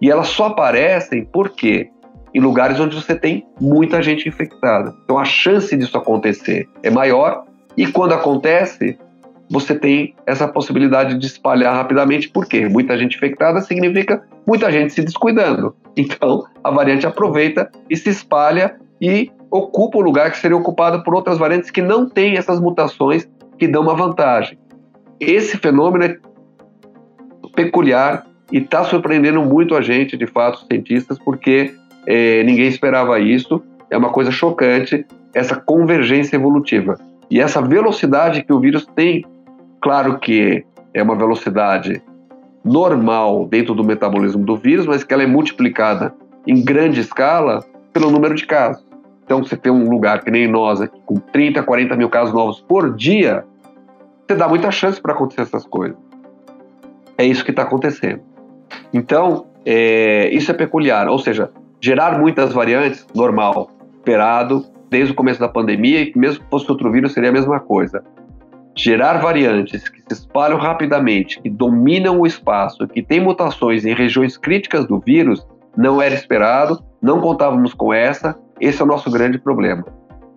[0.00, 1.90] E elas só aparecem porque
[2.34, 4.94] em lugares onde você tem muita gente infectada.
[5.04, 7.44] Então a chance disso acontecer é maior
[7.76, 8.98] e quando acontece,
[9.50, 15.02] você tem essa possibilidade de espalhar rapidamente, porque muita gente infectada significa muita gente se
[15.02, 15.74] descuidando.
[15.94, 21.14] Então, a variante aproveita e se espalha e ocupa o lugar que seria ocupado por
[21.14, 24.58] outras variantes que não têm essas mutações que dão uma vantagem.
[25.24, 26.18] Esse fenômeno é
[27.54, 31.72] peculiar e está surpreendendo muito a gente, de fato, os cientistas, porque
[32.06, 33.62] é, ninguém esperava isso.
[33.88, 36.98] É uma coisa chocante essa convergência evolutiva.
[37.30, 39.24] E essa velocidade que o vírus tem,
[39.80, 42.02] claro que é uma velocidade
[42.64, 46.12] normal dentro do metabolismo do vírus, mas que ela é multiplicada
[46.48, 48.84] em grande escala pelo número de casos.
[49.24, 52.60] Então, você tem um lugar que nem nós, aqui, com 30, 40 mil casos novos
[52.60, 53.44] por dia,
[54.32, 55.96] você dá muita chance para acontecer essas coisas.
[57.18, 58.22] É isso que está acontecendo.
[58.92, 65.38] Então, é, isso é peculiar, ou seja, gerar muitas variantes, normal, esperado desde o começo
[65.38, 68.02] da pandemia, e mesmo que fosse outro vírus, seria a mesma coisa
[68.74, 74.38] gerar variantes que se espalham rapidamente, que dominam o espaço, que têm mutações em regiões
[74.38, 79.38] críticas do vírus, não era esperado, não contávamos com essa, esse é o nosso grande
[79.38, 79.84] problema.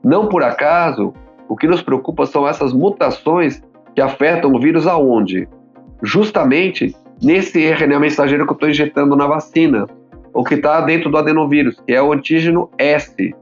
[0.04, 1.14] Não por acaso,
[1.48, 3.64] o que nos preocupa são essas mutações
[3.96, 5.48] que afetam o vírus aonde?
[6.04, 9.88] Justamente nesse RNA mensageiro que eu estou injetando na vacina,
[10.34, 13.34] ou que está dentro do adenovírus, que é o antígeno S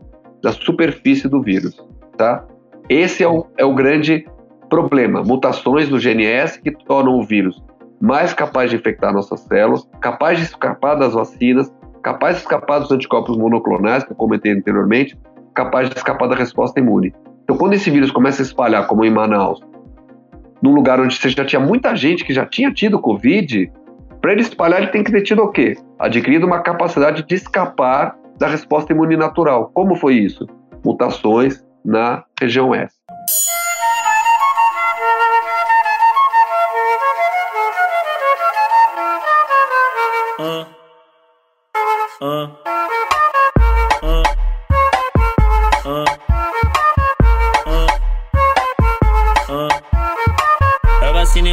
[0.44, 1.76] da superfície do vírus,
[2.16, 2.46] tá?
[2.88, 4.26] Esse é o, é o grande
[4.74, 7.64] Problema: mutações no GNS que tornam o vírus
[8.02, 12.92] mais capaz de infectar nossas células, capaz de escapar das vacinas, capaz de escapar dos
[12.92, 15.16] anticorpos monoclonais, que eu comentei anteriormente,
[15.54, 17.14] capaz de escapar da resposta imune.
[17.44, 19.62] Então, quando esse vírus começa a espalhar, como em Manaus,
[20.64, 23.70] num lugar onde você já tinha muita gente que já tinha tido Covid,
[24.22, 25.76] para ele espalhar, ele tem que ter tido o quê?
[26.00, 29.70] Adquirido uma capacidade de escapar da resposta imune natural.
[29.74, 30.48] Como foi isso?
[30.86, 32.96] Mutações na região S.
[40.40, 40.66] É
[42.24, 42.73] vacina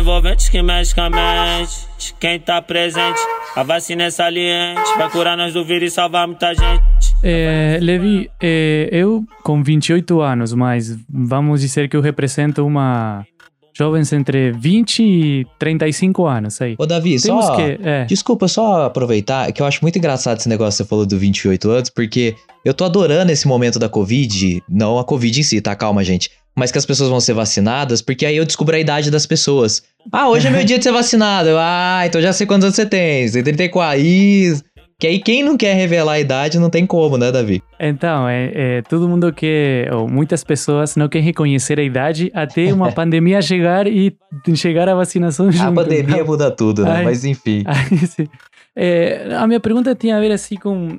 [0.00, 3.20] envolvente que mexe com a mente de quem tá presente.
[3.54, 7.14] A vacina é saliente, vai curar nós do vírus e salvar muita gente.
[7.22, 13.24] É, Levi, é, eu com 28 anos, mas vamos dizer que eu represento uma
[13.72, 16.74] Jovens entre 20 e 35 anos aí.
[16.78, 17.56] Ô, Davi, Temos só.
[17.56, 18.04] Que, é.
[18.04, 21.70] Desculpa, só aproveitar, que eu acho muito engraçado esse negócio que você falou do 28
[21.70, 22.34] anos, porque
[22.64, 24.62] eu tô adorando esse momento da Covid.
[24.68, 25.74] Não a Covid em si, tá?
[25.74, 26.30] Calma, gente.
[26.60, 29.82] Mas que as pessoas vão ser vacinadas, porque aí eu descubro a idade das pessoas.
[30.12, 31.48] Ah, hoje é meu dia de ser vacinado.
[31.56, 33.26] Ah, então já sei quantos anos você tem.
[33.26, 33.98] Você tem 34.
[33.98, 34.60] Ih,
[34.98, 37.62] que aí quem não quer revelar a idade não tem como, né, Davi?
[37.80, 42.70] Então, é, é todo mundo quer, ou muitas pessoas não querem reconhecer a idade até
[42.74, 44.14] uma pandemia chegar e
[44.54, 45.66] chegar a vacinação junto.
[45.66, 46.22] A pandemia né?
[46.22, 46.98] muda tudo, né?
[46.98, 47.64] Aí, Mas enfim.
[47.64, 48.28] Aí,
[48.76, 50.98] é, a minha pergunta tinha a ver assim com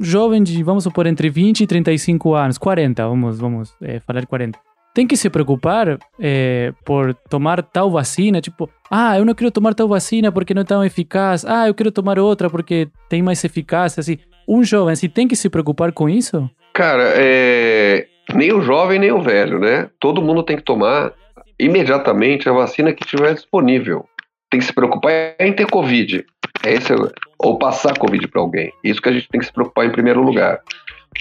[0.00, 4.58] jovem de, vamos supor, entre 20 e 35 anos, 40, vamos, vamos é, falar 40
[4.98, 9.72] tem que se preocupar é, por tomar tal vacina, tipo, ah, eu não quero tomar
[9.72, 13.44] tal vacina porque não é tão eficaz, ah, eu quero tomar outra porque tem mais
[13.44, 14.18] eficácia, assim.
[14.48, 16.50] Um jovem, assim, tem que se preocupar com isso?
[16.72, 18.06] Cara, é...
[18.34, 19.88] nem o jovem nem o velho, né?
[20.00, 21.12] Todo mundo tem que tomar
[21.56, 24.04] imediatamente a vacina que estiver disponível.
[24.50, 26.26] Tem que se preocupar em ter Covid.
[26.64, 26.96] Esse é...
[27.38, 28.72] Ou passar Covid para alguém.
[28.82, 30.60] Isso que a gente tem que se preocupar em primeiro lugar.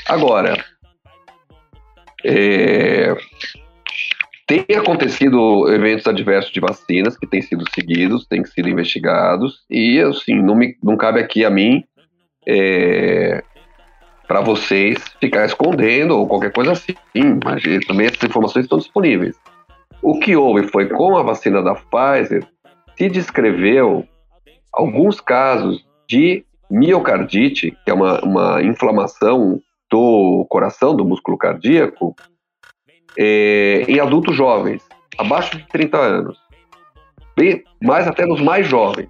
[0.08, 0.64] Agora,
[2.24, 3.16] é...
[4.48, 10.42] Tem acontecido eventos adversos de vacinas que têm sido seguidos, têm sido investigados, e assim,
[10.42, 11.84] não, me, não cabe aqui a mim
[12.48, 13.44] é,
[14.26, 16.96] para vocês ficar escondendo ou qualquer coisa assim.
[17.44, 19.36] Mas também essas informações estão disponíveis.
[20.02, 22.48] O que houve foi com a vacina da Pfizer,
[22.96, 24.08] se descreveu
[24.72, 32.16] alguns casos de miocardite, que é uma, uma inflamação do coração, do músculo cardíaco,
[33.18, 34.84] é, em adultos jovens,
[35.18, 36.38] abaixo de 30 anos,
[37.36, 39.10] bem, mais até nos mais jovens.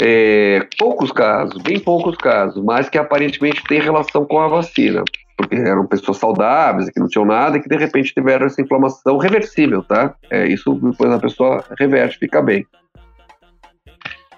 [0.00, 5.02] É, poucos casos, bem poucos casos, mas que aparentemente tem relação com a vacina,
[5.36, 9.18] porque eram pessoas saudáveis, que não tinham nada e que de repente tiveram essa inflamação
[9.18, 10.14] reversível, tá?
[10.30, 12.64] É, isso depois a pessoa reverte, fica bem.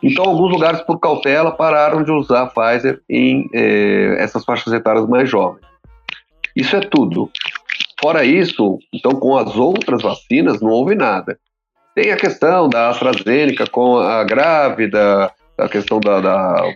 [0.02, 5.06] Então, alguns lugares, por cautela, pararam de usar a Pfizer em é, essas faixas etárias
[5.06, 5.64] mais jovens.
[6.56, 7.30] Isso é tudo.
[8.00, 11.38] Fora isso, então com as outras vacinas não houve nada.
[11.94, 16.72] Tem a questão da AstraZeneca com a grávida, a questão da, da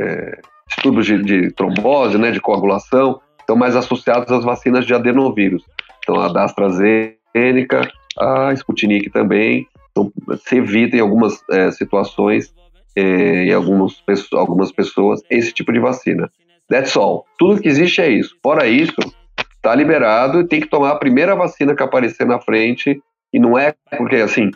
[0.00, 5.62] é, estudos de, de, trombose, né, de coagulação, estão mais associados às vacinas de adenovírus.
[6.02, 7.86] Então a da AstraZeneca,
[8.18, 10.10] a Sputnik também, então,
[10.44, 12.52] se evita em algumas é, situações
[12.96, 16.30] eh, em algumas, algumas pessoas esse tipo de vacina.
[16.68, 17.24] That's all.
[17.38, 18.36] Tudo que existe é isso.
[18.42, 18.94] Fora isso,
[19.56, 23.00] está liberado e tem que tomar a primeira vacina que aparecer na frente.
[23.32, 24.50] E não é porque, assim,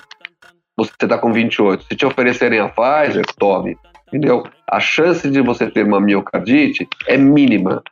[0.77, 1.85] você está com 28.
[1.85, 3.77] Se te oferecerem a Pfizer, tome.
[4.09, 4.45] Entendeu?
[4.71, 7.83] A chance de você ter uma miocardite é mínima.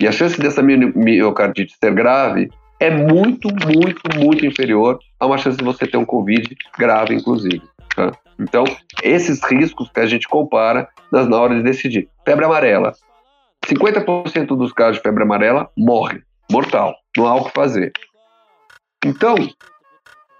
[0.00, 2.48] E a chance dessa mi- miocardite ser grave
[2.80, 7.62] é muito, muito, muito inferior a uma chance de você ter um Covid grave, inclusive.
[7.94, 8.12] tá?
[8.38, 8.64] Então,
[9.02, 12.08] esses riscos que a gente compara nas- na hora de decidir.
[12.24, 12.92] Febre amarela.
[13.66, 16.22] 50% dos casos de febre amarela morre.
[16.50, 16.94] Mortal.
[17.16, 17.92] Não há o que fazer.
[19.04, 19.34] Então,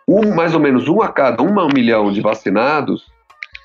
[0.09, 3.07] um, mais ou menos um a cada um milhão de vacinados,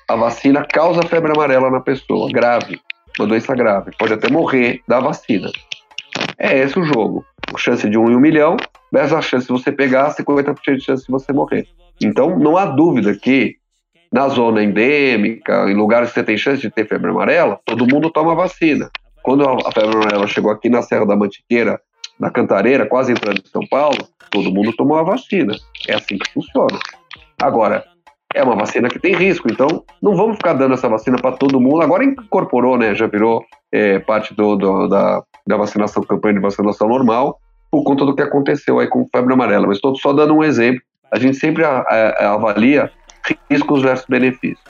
[0.08, 2.80] a vacina causa febre amarela na pessoa, grave,
[3.18, 3.92] uma doença grave.
[3.98, 5.50] Pode até morrer da vacina.
[6.38, 7.24] É esse o jogo.
[7.58, 8.56] Chance de um em um milhão,
[8.92, 11.66] versus a chance de você pegar, 50% de chance de você morrer.
[12.02, 13.56] Então, não há dúvida que
[14.12, 18.10] na zona endêmica, em lugares que você tem chance de ter febre amarela, todo mundo
[18.10, 18.90] toma vacina.
[19.22, 21.80] Quando a febre amarela chegou aqui na Serra da Mantiqueira,
[22.18, 23.98] na Cantareira, quase entrando em São Paulo,
[24.30, 25.54] todo mundo tomou a vacina.
[25.88, 26.78] É assim que funciona.
[27.40, 27.84] Agora,
[28.34, 31.60] é uma vacina que tem risco, então não vamos ficar dando essa vacina para todo
[31.60, 31.82] mundo.
[31.82, 32.94] Agora incorporou, né?
[32.94, 37.38] Já virou é, parte do, do- da, da vacinação, campanha de vacinação normal,
[37.74, 39.66] por conta do que aconteceu aí com febre amarela.
[39.66, 40.80] Mas estou só dando um exemplo.
[41.10, 42.88] A gente sempre a- a- avalia
[43.50, 44.62] riscos versus benefícios.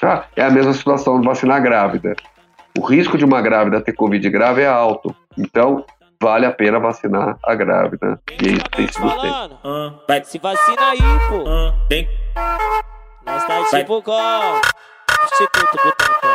[0.00, 0.24] Tá?
[0.34, 2.16] É a mesma situação de vacinar grávida.
[2.76, 5.14] O risco de uma grávida ter Covid grave é alto.
[5.38, 5.84] Então,
[6.20, 8.20] vale a pena vacinar a grávida.
[8.42, 9.58] E é isso tem sido feito.
[10.08, 10.98] Vai se vacina aí,
[11.28, 11.44] pô.
[11.88, 12.08] Tem.
[13.24, 14.02] Nós tá tipo
[15.24, 16.25] Instituto Butantan.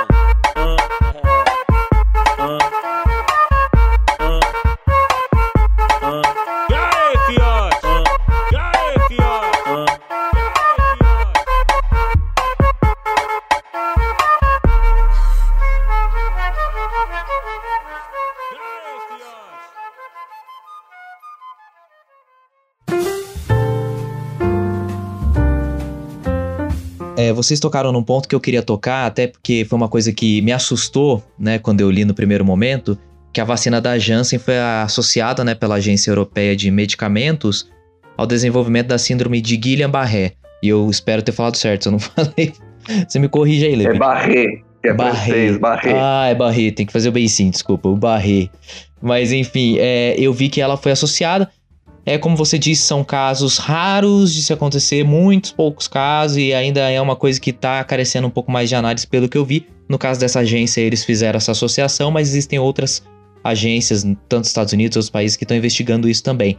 [27.22, 30.42] É, vocês tocaram num ponto que eu queria tocar, até porque foi uma coisa que
[30.42, 32.98] me assustou, né, quando eu li no primeiro momento,
[33.32, 37.70] que a vacina da Janssen foi associada, né, pela Agência Europeia de Medicamentos
[38.18, 40.32] ao desenvolvimento da síndrome de Guillain-Barré.
[40.64, 42.54] E eu espero ter falado certo, se eu não falei.
[43.08, 43.96] Você me corrige aí, Levi.
[43.96, 44.46] É Barré,
[44.84, 45.94] é francês, Barré.
[45.96, 48.50] Ah, é Barré, tem que fazer o beicinho, desculpa, o Barré.
[49.00, 51.48] Mas enfim, é, eu vi que ela foi associada.
[52.06, 56.90] É como você disse, são casos raros de se acontecer, muitos poucos casos, e ainda
[56.90, 59.68] é uma coisa que está carecendo um pouco mais de análise pelo que eu vi.
[59.88, 63.04] No caso dessa agência, eles fizeram essa associação, mas existem outras
[63.44, 66.58] agências, tanto nos Estados Unidos, outros países, que estão investigando isso também.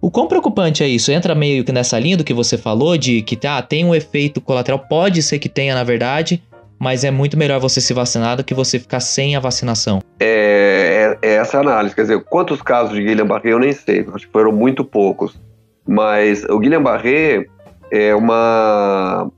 [0.00, 1.12] O quão preocupante é isso?
[1.12, 4.40] Entra meio que nessa linha do que você falou, de que tá, tem um efeito
[4.40, 6.42] colateral, pode ser que tenha na verdade,
[6.78, 10.00] mas é muito melhor você se vacinar do que você ficar sem a vacinação.
[10.18, 10.79] É,
[11.22, 11.94] é- essa análise.
[11.94, 15.40] Quer dizer, quantos casos de Guillain-Barré eu nem sei, acho que foram muito poucos.
[15.86, 17.46] Mas o Guillain-Barré
[17.90, 19.30] é uma,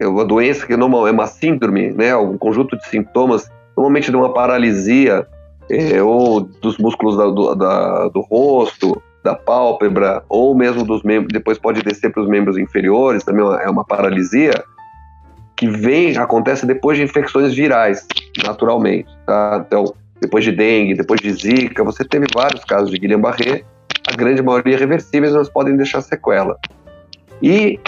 [0.00, 2.16] é uma doença que normal, é uma síndrome, né?
[2.16, 5.26] Um conjunto de sintomas, normalmente de uma paralisia
[5.68, 11.32] é, ou dos músculos da- do, da- do rosto, da pálpebra, ou mesmo dos membros,
[11.32, 14.52] depois pode descer para os membros inferiores, também é uma- é uma paralisia
[15.56, 18.06] que vem, acontece depois de infecções virais,
[18.46, 19.64] naturalmente, tá?
[19.66, 23.62] Então, depois de dengue, depois de zika, você teve vários casos de Guillain-Barré,
[24.08, 26.56] a grande maioria reversíveis, mas podem deixar sequela.
[27.42, 27.78] E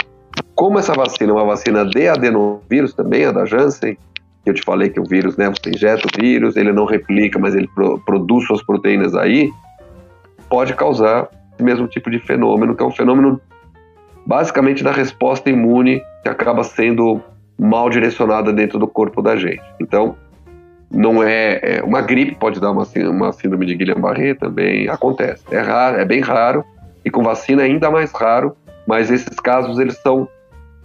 [0.55, 3.97] como essa vacina é uma vacina de adenovírus também, a da Janssen,
[4.43, 7.39] que eu te falei que o vírus, né, você injeta o vírus, ele não replica,
[7.39, 9.51] mas ele pro- produz suas proteínas aí,
[10.49, 11.27] pode causar
[11.59, 13.41] o mesmo tipo de fenômeno, que é um fenômeno
[14.25, 17.21] basicamente da resposta imune que acaba sendo
[17.59, 19.63] mal direcionada dentro do corpo da gente.
[19.81, 20.15] Então,
[20.91, 25.43] não é, é- uma gripe pode dar uma, uma síndrome de Guillain-Barré também acontece.
[25.51, 26.63] É raro, é bem raro
[27.05, 28.55] e com vacina é ainda mais raro,
[28.87, 30.27] mas esses casos eles são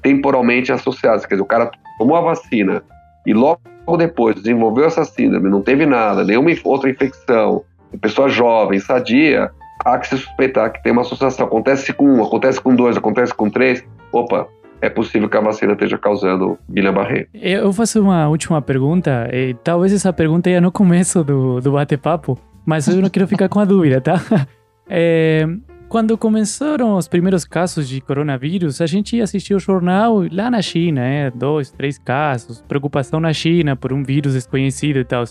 [0.03, 1.25] temporalmente associados.
[1.25, 2.83] Quer dizer, o cara tomou a vacina
[3.27, 3.61] e logo
[3.97, 7.65] depois desenvolveu essa síndrome, não teve nada, nenhuma outra infecção,
[8.01, 9.51] pessoa jovem, sadia,
[9.85, 11.47] há que se suspeitar que tem uma associação.
[11.47, 13.85] Acontece com um, acontece com dois, acontece com três.
[14.13, 14.47] Opa,
[14.85, 17.27] é possível que a vacina esteja causando Guillain-Barré.
[17.33, 19.29] Eu faço uma última pergunta.
[19.33, 23.49] E talvez essa pergunta ia no começo do, do bate-papo, mas eu não quero ficar
[23.49, 24.21] com a dúvida, tá?
[24.87, 25.47] É,
[25.89, 31.01] quando começaram os primeiros casos de coronavírus, a gente assistiu o jornal lá na China,
[31.01, 35.25] é, dois, três casos, preocupação na China por um vírus desconhecido e tal.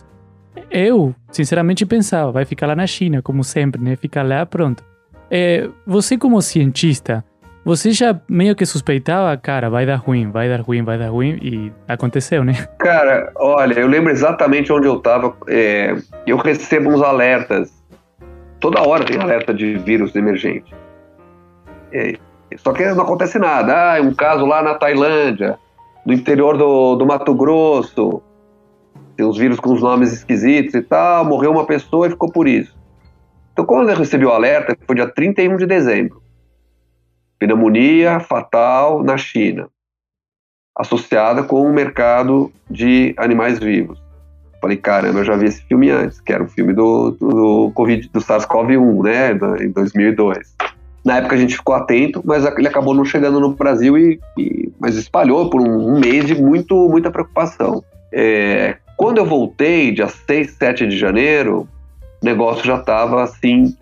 [0.71, 3.95] Eu, sinceramente, pensava, vai ficar lá na China, como sempre, né?
[3.95, 4.83] Fica lá, pronto.
[5.29, 7.23] É, você, como cientista,
[7.65, 11.39] Você já meio que suspeitava, cara, vai dar ruim, vai dar ruim, vai dar ruim,
[11.41, 12.67] e aconteceu, né?
[12.77, 15.33] Cara, olha, eu lembro exatamente onde eu estava.
[15.47, 15.95] É,
[16.27, 17.71] eu recebo uns alertas.
[18.59, 20.73] Toda hora tem alerta de vírus emergente.
[21.93, 22.17] É,
[22.57, 23.95] só que não acontece nada.
[23.95, 25.57] Ah, um caso lá na Tailândia,
[26.05, 28.21] no interior do, do Mato Grosso.
[29.15, 31.23] Tem uns vírus com uns nomes esquisitos e tal.
[31.23, 32.75] Morreu uma pessoa e ficou por isso.
[33.53, 36.22] Então, quando eu recebi o alerta, foi dia 31 de dezembro.
[37.43, 39.67] Pneumonia fatal na China,
[40.77, 44.01] associada com o mercado de animais vivos.
[44.61, 47.71] Falei, caramba, eu já vi esse filme antes, que era um filme do, do, do
[47.73, 49.31] Covid, do SARS-CoV-1, né,
[49.65, 50.55] em 2002.
[51.03, 54.71] Na época a gente ficou atento, mas ele acabou não chegando no Brasil e, e
[54.79, 57.83] mas espalhou por um, um, mês de muito, muita preocupação.
[58.09, 61.67] É, quando eu voltei, dia 6, 7 de janeiro,
[62.21, 63.75] o negócio já estava assim,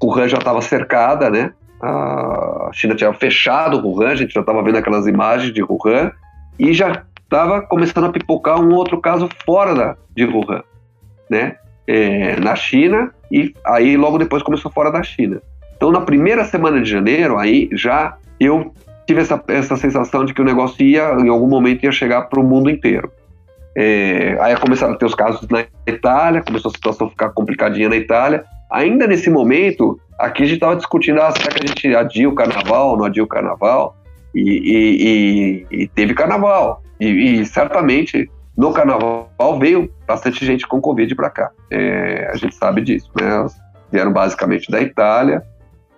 [0.00, 1.52] Wuhan já estava cercada, né?
[1.82, 6.12] A China tinha fechado Wuhan, a gente já estava vendo aquelas imagens de Wuhan
[6.58, 10.62] e já estava começando a pipocar um outro caso fora da, de Wuhan,
[11.28, 11.56] né?
[11.86, 15.42] É, na China e aí logo depois começou fora da China.
[15.76, 18.72] Então na primeira semana de janeiro aí já eu
[19.06, 22.38] tive essa, essa sensação de que o negócio ia em algum momento ia chegar para
[22.38, 23.10] o mundo inteiro.
[23.74, 27.96] É, aí começaram a ter os casos na Itália, começou a situação ficar complicadinha na
[27.96, 28.44] Itália.
[28.72, 32.34] Ainda nesse momento, aqui a gente estava discutindo ah, será que a gente adia o
[32.34, 33.96] carnaval, não adia o carnaval?
[34.34, 36.82] E, e, e, e teve carnaval.
[36.98, 41.50] E, certamente no carnaval veio bastante gente com Covid para cá.
[41.70, 43.10] É, a gente sabe disso.
[43.20, 43.46] Né?
[43.90, 45.42] Vieram basicamente da Itália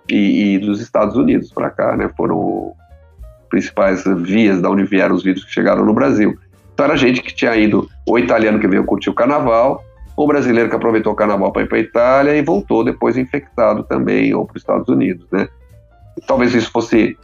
[0.09, 1.95] e, dos Estados Unidos para cá.
[1.95, 2.09] Né?
[2.17, 2.73] Foram
[3.49, 6.37] principais vias da onde vieram os vírus que chegaram no Brasil.
[6.73, 9.81] Então era gente que tinha ido, o italiano que veio curtir o carnaval,
[10.15, 13.83] o brasileiro que aproveitou o carnaval para ir para a Itália e voltou depois infectado
[13.83, 15.47] também, ou para os Estados Unidos, né?
[16.25, 17.17] Talvez isso fosse.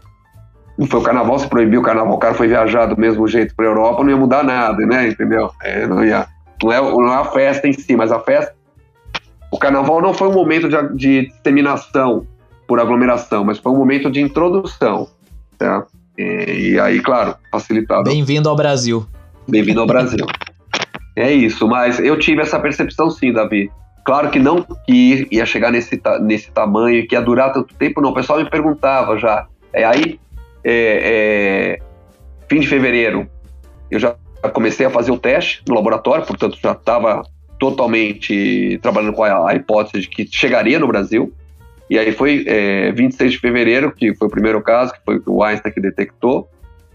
[0.77, 3.55] Não foi o carnaval, se proibiu o carnaval, o cara foi viajar do mesmo jeito
[3.55, 5.07] para a Europa, não ia mudar nada, né?
[5.07, 5.51] Entendeu?
[5.61, 6.27] É, não, ia,
[6.61, 8.53] não, é, não é a festa em si, mas a festa.
[9.51, 12.25] O carnaval não foi um momento de, de disseminação
[12.67, 15.07] por aglomeração, mas foi um momento de introdução.
[15.57, 15.85] Tá?
[16.17, 18.03] E, e aí, claro, facilitado.
[18.03, 19.05] Bem-vindo ao Brasil.
[19.47, 20.25] Bem-vindo ao Brasil.
[21.15, 23.69] É isso, mas eu tive essa percepção sim, Davi.
[24.03, 28.09] Claro que não que ia chegar nesse, nesse tamanho, que ia durar tanto tempo, não.
[28.09, 29.45] O pessoal me perguntava já.
[29.73, 30.19] É aí,
[30.63, 31.79] é, é,
[32.47, 33.27] fim de fevereiro,
[33.89, 34.15] eu já
[34.53, 37.23] comecei a fazer o teste no laboratório, portanto já estava
[37.59, 41.31] totalmente trabalhando com a, a, hipótese de que chegaria no Brasil.
[41.89, 45.43] E aí foi é, 26 de fevereiro, que foi o primeiro caso, que foi o
[45.43, 46.49] Einstein que detectou.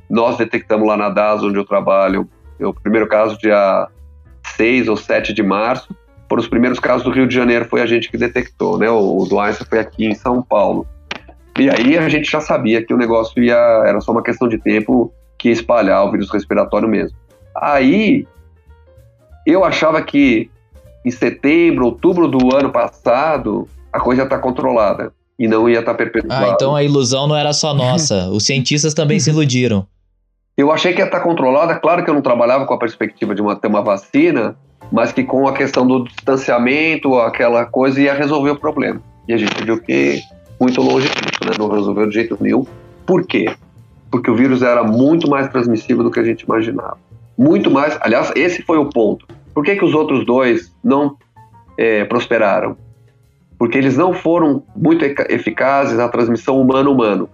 [0.08, 3.88] Nós detectamos lá na DAS, onde eu trabalho, o primeiro caso dia
[4.56, 5.94] 6 ou 7 de março.
[6.28, 8.90] Foram os primeiros casos do Rio de Janeiro, foi a gente que detectou, né?
[8.90, 10.86] O, o do Einstein foi aqui em São Paulo.
[11.58, 14.58] E aí a gente já sabia que o negócio ia, era só uma questão de
[14.58, 17.16] tempo que ia espalhar o vírus respiratório mesmo.
[17.54, 18.26] Aí
[19.46, 20.50] eu achava que
[21.04, 26.46] em setembro, outubro do ano passado, a coisa estar controlada e não ia estar perpetuada.
[26.46, 28.28] Ah, então a ilusão não era só nossa.
[28.28, 29.86] Os cientistas também se iludiram.
[30.56, 33.42] Eu achei que ia estar controlada, claro que eu não trabalhava com a perspectiva de
[33.42, 34.56] uma, ter uma vacina,
[34.90, 39.02] mas que com a questão do distanciamento, aquela coisa, ia resolver o problema.
[39.28, 40.22] E a gente viu que
[40.58, 41.52] muito longe disso, né?
[41.58, 42.64] não resolveu de jeito nenhum.
[43.04, 43.54] Por quê?
[44.10, 46.96] Porque o vírus era muito mais transmissível do que a gente imaginava.
[47.36, 49.26] Muito mais, aliás, esse foi o ponto.
[49.52, 51.16] Por que, que os outros dois não
[51.76, 52.78] é, prosperaram?
[53.58, 57.28] Porque eles não foram muito eficazes na transmissão humano-humano.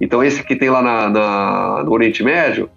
[0.00, 2.68] Então, esse que tem lá na, na, no Oriente Médio,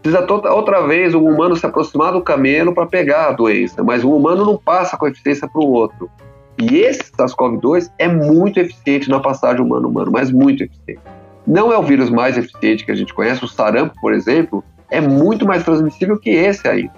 [0.00, 4.04] precisa toda, outra vez o humano se aproximar do camelo para pegar a doença, mas
[4.04, 6.10] o humano não passa com eficiência para o outro.
[6.58, 11.00] E esse SARS-CoV-2 é muito eficiente na passagem humano-humano, mas muito eficiente.
[11.46, 15.00] Não é o vírus mais eficiente que a gente conhece, o sarampo, por exemplo, é
[15.00, 16.90] muito mais transmissível que esse aí,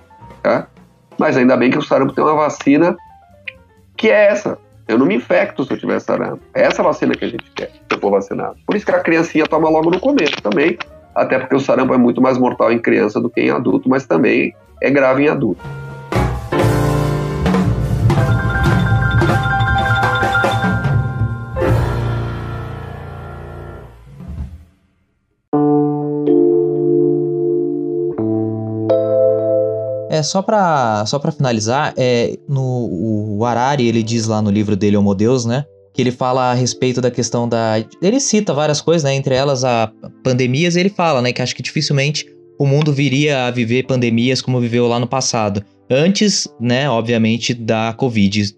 [0.43, 0.67] tá?
[1.19, 2.97] Mas ainda bem que o sarampo tem uma vacina
[3.97, 4.59] que é essa,
[4.89, 6.43] eu não me infecto se eu tiver sarampo.
[6.55, 8.57] É essa vacina que a gente quer, se eu for vacinado.
[8.67, 10.79] Por isso que a criancinha toma logo no começo também,
[11.15, 14.07] até porque o sarampo é muito mais mortal em criança do que em adulto, mas
[14.07, 15.63] também é grave em adulto.
[30.23, 34.97] Só para só pra finalizar, é, no, o Harari, ele diz lá no livro dele,
[34.97, 35.65] Homo Deus, né?
[35.93, 37.75] Que ele fala a respeito da questão da...
[38.01, 39.15] Ele cita várias coisas, né?
[39.15, 39.91] Entre elas a
[40.25, 41.33] pandemias, e ele fala, né?
[41.33, 42.27] Que acho que dificilmente
[42.59, 45.65] o mundo viria a viver pandemias como viveu lá no passado.
[45.91, 48.55] Antes, né, obviamente, da Covid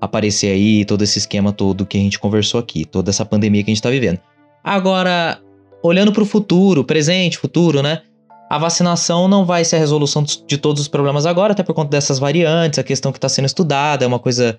[0.00, 3.70] aparecer aí, todo esse esquema todo que a gente conversou aqui, toda essa pandemia que
[3.70, 4.18] a gente tá vivendo.
[4.62, 5.40] Agora,
[5.82, 8.02] olhando para o futuro, presente, futuro, né?
[8.48, 11.90] A vacinação não vai ser a resolução de todos os problemas agora, até por conta
[11.90, 14.58] dessas variantes, a questão que está sendo estudada é uma coisa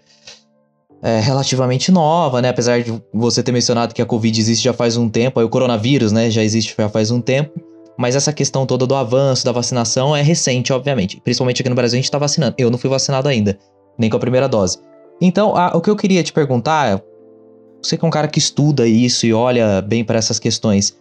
[1.02, 2.50] é, relativamente nova, né?
[2.50, 5.50] Apesar de você ter mencionado que a Covid existe já faz um tempo, aí o
[5.50, 7.60] coronavírus, né, já existe já faz um tempo.
[7.98, 11.20] Mas essa questão toda do avanço da vacinação é recente, obviamente.
[11.22, 12.56] Principalmente aqui no Brasil a gente tá vacinando.
[12.58, 13.58] Eu não fui vacinado ainda,
[13.98, 14.78] nem com a primeira dose.
[15.20, 17.02] Então, a, o que eu queria te perguntar é:
[17.82, 20.96] você que é um cara que estuda isso e olha bem para essas questões,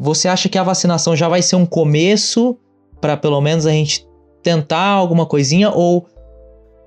[0.00, 2.56] você acha que a vacinação já vai ser um começo
[3.02, 4.06] para pelo menos a gente
[4.42, 6.06] tentar alguma coisinha ou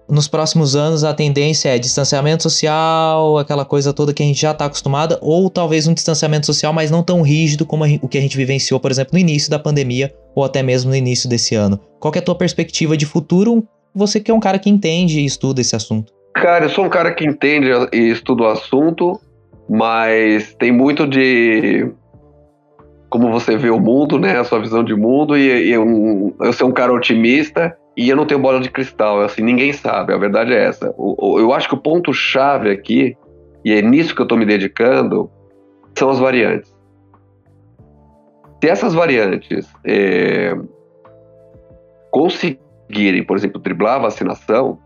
[0.10, 4.52] nos próximos anos a tendência é distanciamento social, aquela coisa toda que a gente já
[4.52, 8.22] está acostumada, ou talvez um distanciamento social, mas não tão rígido como o que a
[8.22, 11.80] gente vivenciou, por exemplo, no início da pandemia ou até mesmo no início desse ano.
[12.00, 13.64] Qual é a tua perspectiva de futuro?
[13.94, 16.12] Você que é um cara que entende e estuda esse assunto.
[16.34, 19.22] Cara, eu sou um cara que entende e estuda o assunto,
[19.70, 21.92] mas tem muito de
[23.14, 24.40] como você vê o mundo, né?
[24.40, 28.16] A sua visão de mundo, e, e eu, eu sou um cara otimista e eu
[28.16, 30.92] não tenho bola de cristal, assim, ninguém sabe, a verdade é essa.
[30.98, 33.16] O, o, eu acho que o ponto-chave aqui,
[33.64, 35.30] e é nisso que eu estou me dedicando,
[35.96, 36.76] são as variantes.
[38.60, 40.56] Se essas variantes é,
[42.10, 44.80] conseguirem, por exemplo, driblar a vacinação,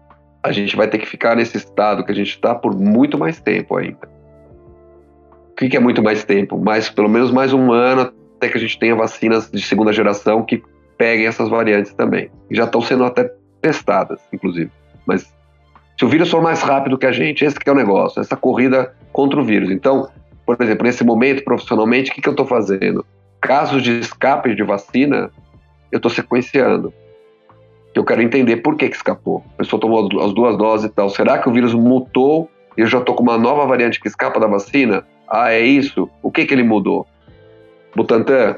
[0.44, 3.40] a gente vai ter que ficar nesse estado que a gente está por muito mais
[3.40, 4.06] tempo ainda.
[5.52, 6.58] O que, que é muito mais tempo?
[6.58, 10.44] Mais, pelo menos mais um ano até que a gente tenha vacinas de segunda geração
[10.44, 10.64] que
[10.98, 12.30] peguem essas variantes também.
[12.52, 13.32] Já estão sendo até
[13.62, 14.72] testadas, inclusive.
[15.06, 15.34] Mas
[15.98, 18.36] se o vírus for mais rápido que a gente, esse que é o negócio, essa
[18.36, 19.72] corrida contra o vírus.
[19.72, 20.10] Então,
[20.46, 23.06] por exemplo, nesse momento, profissionalmente, o que, que eu estou fazendo?
[23.42, 25.32] Casos de escape de vacina,
[25.92, 26.94] eu estou sequenciando.
[27.96, 29.44] Eu quero entender por que, que escapou.
[29.56, 31.10] A pessoa tomou as duas doses e tal.
[31.10, 34.40] Será que o vírus mutou e eu já estou com uma nova variante que escapa
[34.40, 35.04] da vacina?
[35.28, 36.08] Ah, é isso?
[36.22, 37.08] O que, que ele mudou?
[37.98, 38.58] Butantan,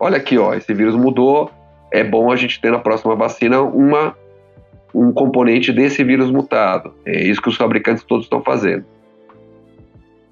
[0.00, 1.48] olha aqui, ó, esse vírus mudou,
[1.92, 4.16] é bom a gente ter na próxima vacina uma,
[4.92, 6.92] um componente desse vírus mutado.
[7.06, 8.84] É isso que os fabricantes todos estão fazendo.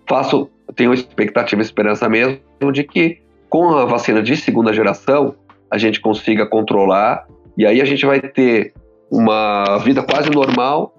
[0.09, 2.40] Faço, tenho expectativa e esperança mesmo
[2.72, 5.36] de que com a vacina de segunda geração
[5.70, 8.72] a gente consiga controlar e aí a gente vai ter
[9.09, 10.92] uma vida quase normal.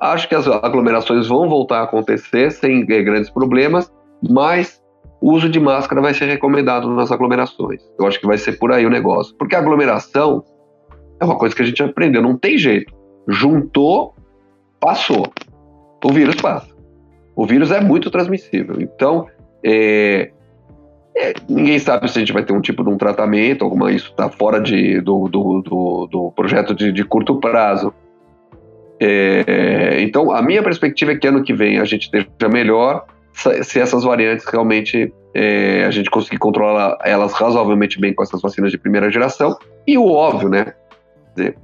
[0.00, 3.92] Acho que as aglomerações vão voltar a acontecer sem grandes problemas,
[4.26, 4.82] mas
[5.24, 7.80] o uso de máscara vai ser recomendado nas aglomerações.
[7.98, 9.34] Eu acho que vai ser por aí o negócio.
[9.38, 10.44] Porque a aglomeração
[11.18, 12.94] é uma coisa que a gente aprendeu, não tem jeito.
[13.26, 14.14] Juntou,
[14.78, 15.32] passou.
[16.04, 16.68] O vírus passa.
[17.34, 18.76] O vírus é muito transmissível.
[18.78, 19.26] Então,
[19.64, 20.30] é,
[21.16, 24.10] é, ninguém sabe se a gente vai ter um tipo de um tratamento, alguma isso
[24.10, 27.94] está fora de, do, do, do, do projeto de, de, curto prazo.
[29.00, 33.80] É, então, a minha perspectiva é que ano que vem a gente esteja melhor, se
[33.80, 38.78] essas variantes realmente é, a gente conseguir controlar elas razoavelmente bem com essas vacinas de
[38.78, 39.56] primeira geração.
[39.86, 40.72] E o óbvio, né?
[41.36, 41.58] Dizer,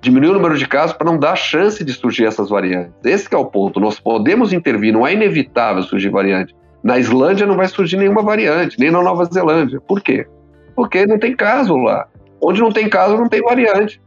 [0.00, 2.92] diminuir o número de casos para não dar chance de surgir essas variantes.
[3.04, 3.78] Esse é o ponto.
[3.78, 6.56] Nós podemos intervir, não é inevitável surgir variante.
[6.82, 9.80] Na Islândia não vai surgir nenhuma variante, nem na Nova Zelândia.
[9.80, 10.26] Por quê?
[10.74, 12.06] Porque não tem caso lá.
[12.40, 14.00] Onde não tem caso, não tem variante.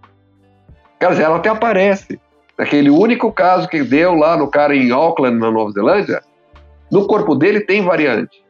[1.00, 2.20] Quer dizer, ela até aparece.
[2.58, 6.22] Aquele único caso que deu lá no cara em Auckland, na Nova Zelândia,
[6.92, 8.44] no corpo dele tem variante.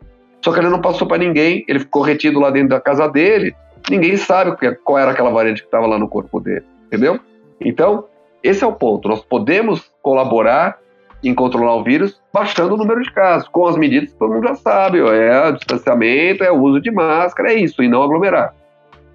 [0.44, 3.56] Só que ele não passou para ninguém, ele ficou retido lá dentro da casa dele,
[3.90, 7.20] ninguém sabe qual era aquela variante que estava lá no corpo dele, entendeu?
[7.60, 8.06] Então,
[8.42, 9.08] esse é o ponto.
[9.08, 10.80] Nós podemos colaborar
[11.24, 14.48] em controlar o vírus baixando o número de casos, com as medidas que todo mundo
[14.48, 18.56] já sabe, é o distanciamento, é o uso de máscara, é isso, e não aglomerar.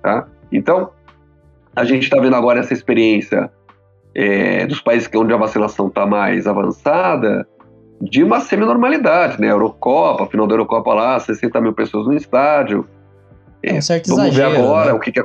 [0.00, 0.28] Tá?
[0.52, 0.90] Então,
[1.74, 3.50] a gente está vendo agora essa experiência
[4.14, 7.46] é, dos países onde a vacinação está mais avançada,
[8.00, 9.50] de uma semi-normalidade, né?
[9.50, 12.86] Eurocopa, final da Eurocopa lá, 60 mil pessoas no estádio.
[13.62, 14.92] É um certo Vamos exagero, ver agora né?
[14.92, 15.24] o que, que é.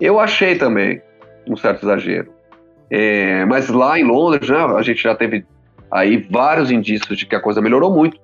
[0.00, 1.00] Eu achei também
[1.48, 2.32] um certo exagero.
[2.90, 5.46] É, mas lá em Londres, já, a gente já teve
[5.90, 8.18] aí vários indícios de que a coisa melhorou muito.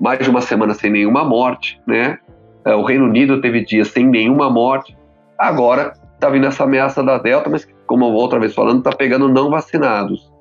[0.00, 2.18] Mais de uma semana sem nenhuma morte, né?
[2.64, 4.96] É, o Reino Unido teve dias sem nenhuma morte.
[5.38, 9.50] Agora está vindo essa ameaça da Delta, mas como outra vez falando, está pegando não
[9.50, 10.31] vacinados.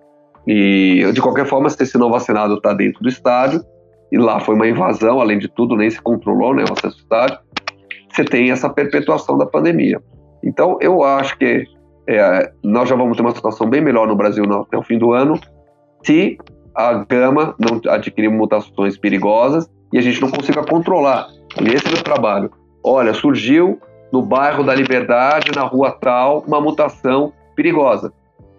[0.48, 3.64] E, de qualquer forma, se esse não vacinado está dentro do estádio,
[4.12, 7.02] e lá foi uma invasão, além de tudo, nem se controlou né, o acesso ao
[7.02, 7.40] estádio,
[8.10, 10.02] você tem essa perpetuação da pandemia.
[10.44, 11.66] Então, eu acho que
[12.08, 15.14] é, nós já vamos ter uma situação bem melhor no Brasil até o fim do
[15.14, 15.40] ano,
[16.04, 16.38] se
[16.76, 21.28] a gama não adquirir mutações perigosas e a gente não consiga controlar.
[21.62, 22.52] E esse é o trabalho.
[22.84, 23.80] Olha, surgiu
[24.12, 28.12] no bairro da Liberdade, na rua tal, uma mutação perigosa.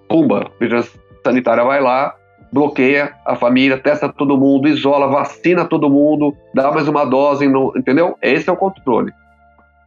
[0.09, 2.15] Pumba, vigilância sanitária vai lá
[2.53, 7.73] bloqueia a família, testa todo mundo, isola, vacina todo mundo, dá mais uma dose, não,
[7.75, 8.17] entendeu?
[8.21, 9.11] Esse é o controle.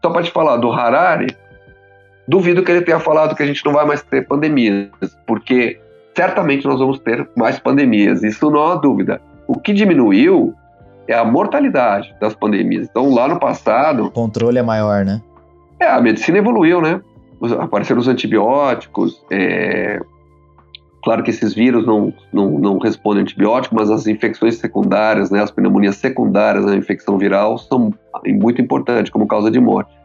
[0.04, 1.28] Só para te falar do Harari,
[2.28, 4.90] duvido que ele tenha falado que a gente não vai mais ter pandemias,
[5.28, 5.80] porque
[6.16, 9.22] certamente nós vamos ter mais pandemias, isso não há dúvida.
[9.48, 10.56] O que diminuiu
[11.08, 12.88] é a mortalidade das pandemias.
[12.90, 14.06] Então, lá no passado.
[14.06, 15.22] O controle é maior, né?
[15.80, 17.00] É, a medicina evoluiu, né?
[17.60, 19.24] Apareceram os antibióticos.
[19.30, 20.02] É...
[21.06, 25.51] Claro que esses vírus não, não, não respondem antibiótico, mas as infecções secundárias, né, as
[25.51, 27.93] pneumonias secundárias à infecção viral são
[28.28, 29.95] muito importantes como causa de morte.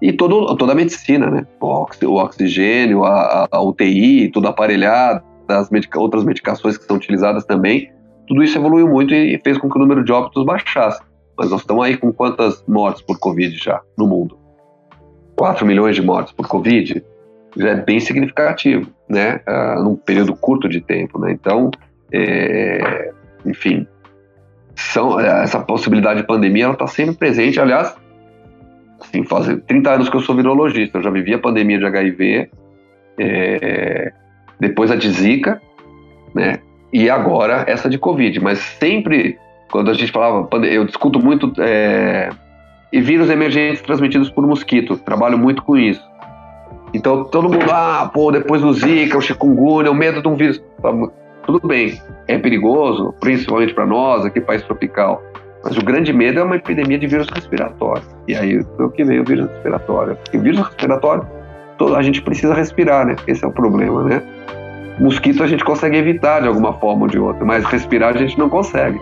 [0.00, 1.46] E todo, toda a medicina, né?
[1.60, 7.90] O oxigênio, a, a UTI, tudo aparelhado, as medica outras medicações que são utilizadas também
[8.30, 11.02] tudo isso evoluiu muito e fez com que o número de óbitos baixasse.
[11.36, 14.38] Mas nós estamos aí com quantas mortes por Covid já no mundo?
[15.36, 17.04] 4 milhões de mortes por Covid
[17.56, 19.40] já é bem significativo, né?
[19.48, 21.32] Uh, num período curto de tempo, né?
[21.32, 21.70] Então,
[22.12, 23.12] é,
[23.44, 23.86] enfim,
[24.74, 27.60] são, essa possibilidade de pandemia ela está sempre presente.
[27.60, 27.94] Aliás,
[29.00, 32.50] assim, faz 30 anos que eu sou virologista, eu já vivi a pandemia de HIV,
[33.18, 34.12] é,
[34.58, 35.60] depois a de Zika,
[36.34, 36.60] né?
[36.92, 38.40] e agora essa de Covid.
[38.40, 39.38] Mas sempre,
[39.70, 42.30] quando a gente falava, eu discuto muito é,
[42.92, 46.09] e vírus emergentes transmitidos por mosquito, trabalho muito com isso.
[46.92, 50.62] Então todo mundo, ah, pô, depois do Zika, o chikungunya, o medo de um vírus.
[51.44, 55.22] Tudo bem, é perigoso, principalmente para nós, aqui país tropical.
[55.62, 58.02] Mas o grande medo é uma epidemia de vírus respiratório.
[58.26, 60.16] E aí foi o que veio o vírus respiratório.
[60.16, 61.26] Porque vírus respiratório,
[61.96, 63.16] a gente precisa respirar, né?
[63.26, 64.22] Esse é o problema, né?
[64.98, 68.38] Mosquito a gente consegue evitar de alguma forma ou de outra, mas respirar a gente
[68.38, 69.00] não consegue.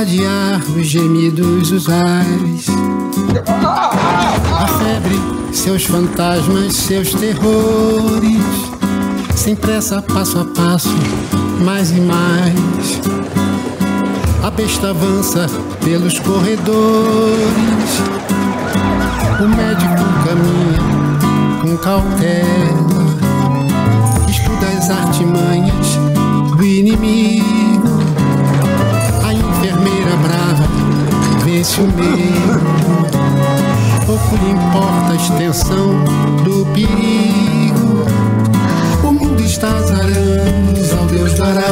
[0.00, 2.66] Falta de ar, os gemidos, os ais.
[4.58, 5.20] A febre
[5.52, 8.40] seus fantasmas, seus terrores.
[9.36, 10.88] Sem pressa, passo a passo,
[11.62, 13.00] mais e mais.
[14.42, 15.46] A besta avança
[15.84, 18.00] pelos corredores.
[19.38, 23.04] O médico caminha com cautela.
[24.30, 25.98] Estuda as artimanhas
[26.56, 27.59] do inimigo.
[31.60, 33.20] Vence o medo
[34.06, 36.04] pouco lhe importa a extensão
[36.42, 38.04] do perigo.
[39.04, 41.70] O mundo está azarando, ao Deus dará.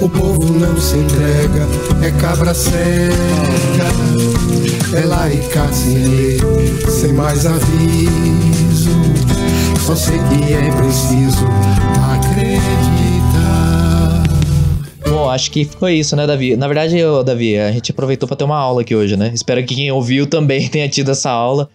[0.00, 1.68] O povo não se entrega,
[2.02, 3.14] é cabra cega.
[4.94, 6.38] É e sem
[6.90, 8.90] sem mais aviso.
[9.86, 11.46] Só sei que é preciso
[12.12, 13.01] acreditar.
[15.32, 16.56] Acho que foi isso, né, Davi?
[16.56, 19.30] Na verdade, eu, Davi, a gente aproveitou para ter uma aula aqui hoje, né?
[19.34, 21.68] Espero que quem ouviu também tenha tido essa aula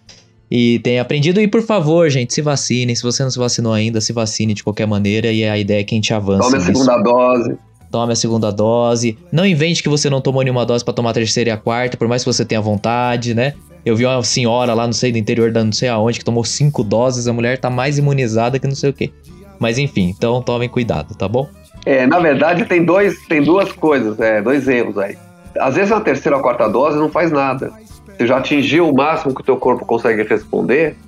[0.50, 1.40] e tenha aprendido.
[1.40, 2.94] E por favor, gente, se vacinem.
[2.94, 5.32] Se você não se vacinou ainda, se vacine de qualquer maneira.
[5.32, 6.40] E a ideia é que a gente avance.
[6.40, 7.58] Tome a segunda dose.
[7.90, 9.18] Tome a segunda dose.
[9.32, 11.96] Não invente que você não tomou nenhuma dose para tomar a terceira e a quarta,
[11.96, 13.54] por mais que você tenha vontade, né?
[13.84, 16.44] Eu vi uma senhora lá, não sei, do interior da não sei aonde, que tomou
[16.44, 17.26] cinco doses.
[17.26, 19.10] A mulher tá mais imunizada que não sei o quê.
[19.58, 21.48] Mas enfim, então tomem cuidado, tá bom?
[21.88, 25.16] É, na verdade, tem, dois, tem duas coisas, é, dois erros aí.
[25.58, 27.72] Às vezes, na terceira ou quarta dose não faz nada.
[28.06, 30.98] Você já atingiu o máximo que o teu corpo consegue responder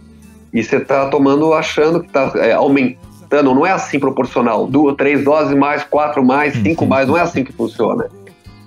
[0.51, 3.55] e você está tomando achando que está é, aumentando.
[3.55, 4.67] Não é assim proporcional.
[4.67, 7.07] Duas, três doses mais, quatro mais, cinco mais.
[7.07, 8.07] Não é assim que funciona.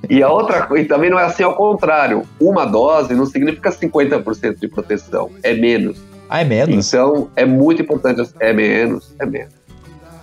[0.08, 2.22] E a outra e também não é assim ao contrário.
[2.40, 5.32] Uma dose não significa 50% de proteção.
[5.42, 5.98] É menos.
[6.30, 6.94] Ah, é menos?
[6.94, 8.22] Então, é muito importante.
[8.40, 9.63] É menos, é menos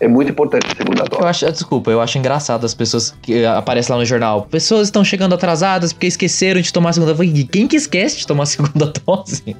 [0.01, 1.23] é muito importante a segunda dose.
[1.23, 4.47] Eu acho, desculpa, eu acho engraçado as pessoas que aparecem lá no jornal.
[4.51, 7.45] Pessoas estão chegando atrasadas porque esqueceram de tomar a segunda dose.
[7.45, 9.57] Quem que esquece de tomar a segunda dose?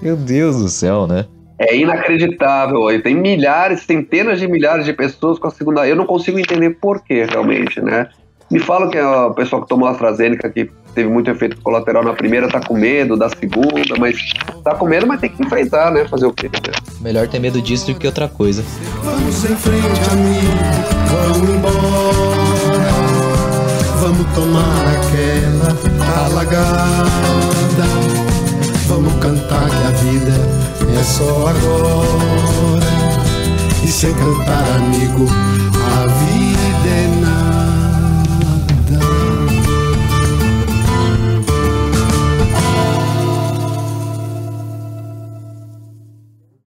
[0.00, 1.26] Meu Deus do céu, né?
[1.58, 2.86] É inacreditável.
[3.02, 5.86] Tem milhares, centenas de milhares de pessoas com a segunda.
[5.86, 8.08] Eu não consigo entender por que realmente, né?
[8.50, 12.14] Me falam que a pessoa que tomou a AstraZeneca que teve muito efeito colateral na
[12.14, 14.16] primeira tá com medo da segunda, mas
[14.64, 16.08] tá com medo, mas tem que enfrentar, né?
[16.08, 16.48] Fazer o quê?
[16.48, 16.72] Né?
[17.02, 18.64] Melhor ter medo disso do que outra coisa.
[19.04, 20.56] Vamos em frente, amigo,
[21.10, 22.86] vamos embora.
[24.00, 25.76] Vamos tomar aquela
[26.24, 27.06] alagada.
[28.88, 30.32] Vamos cantar que a vida
[30.98, 32.86] é só agora.
[33.84, 35.26] E sem cantar, amigo,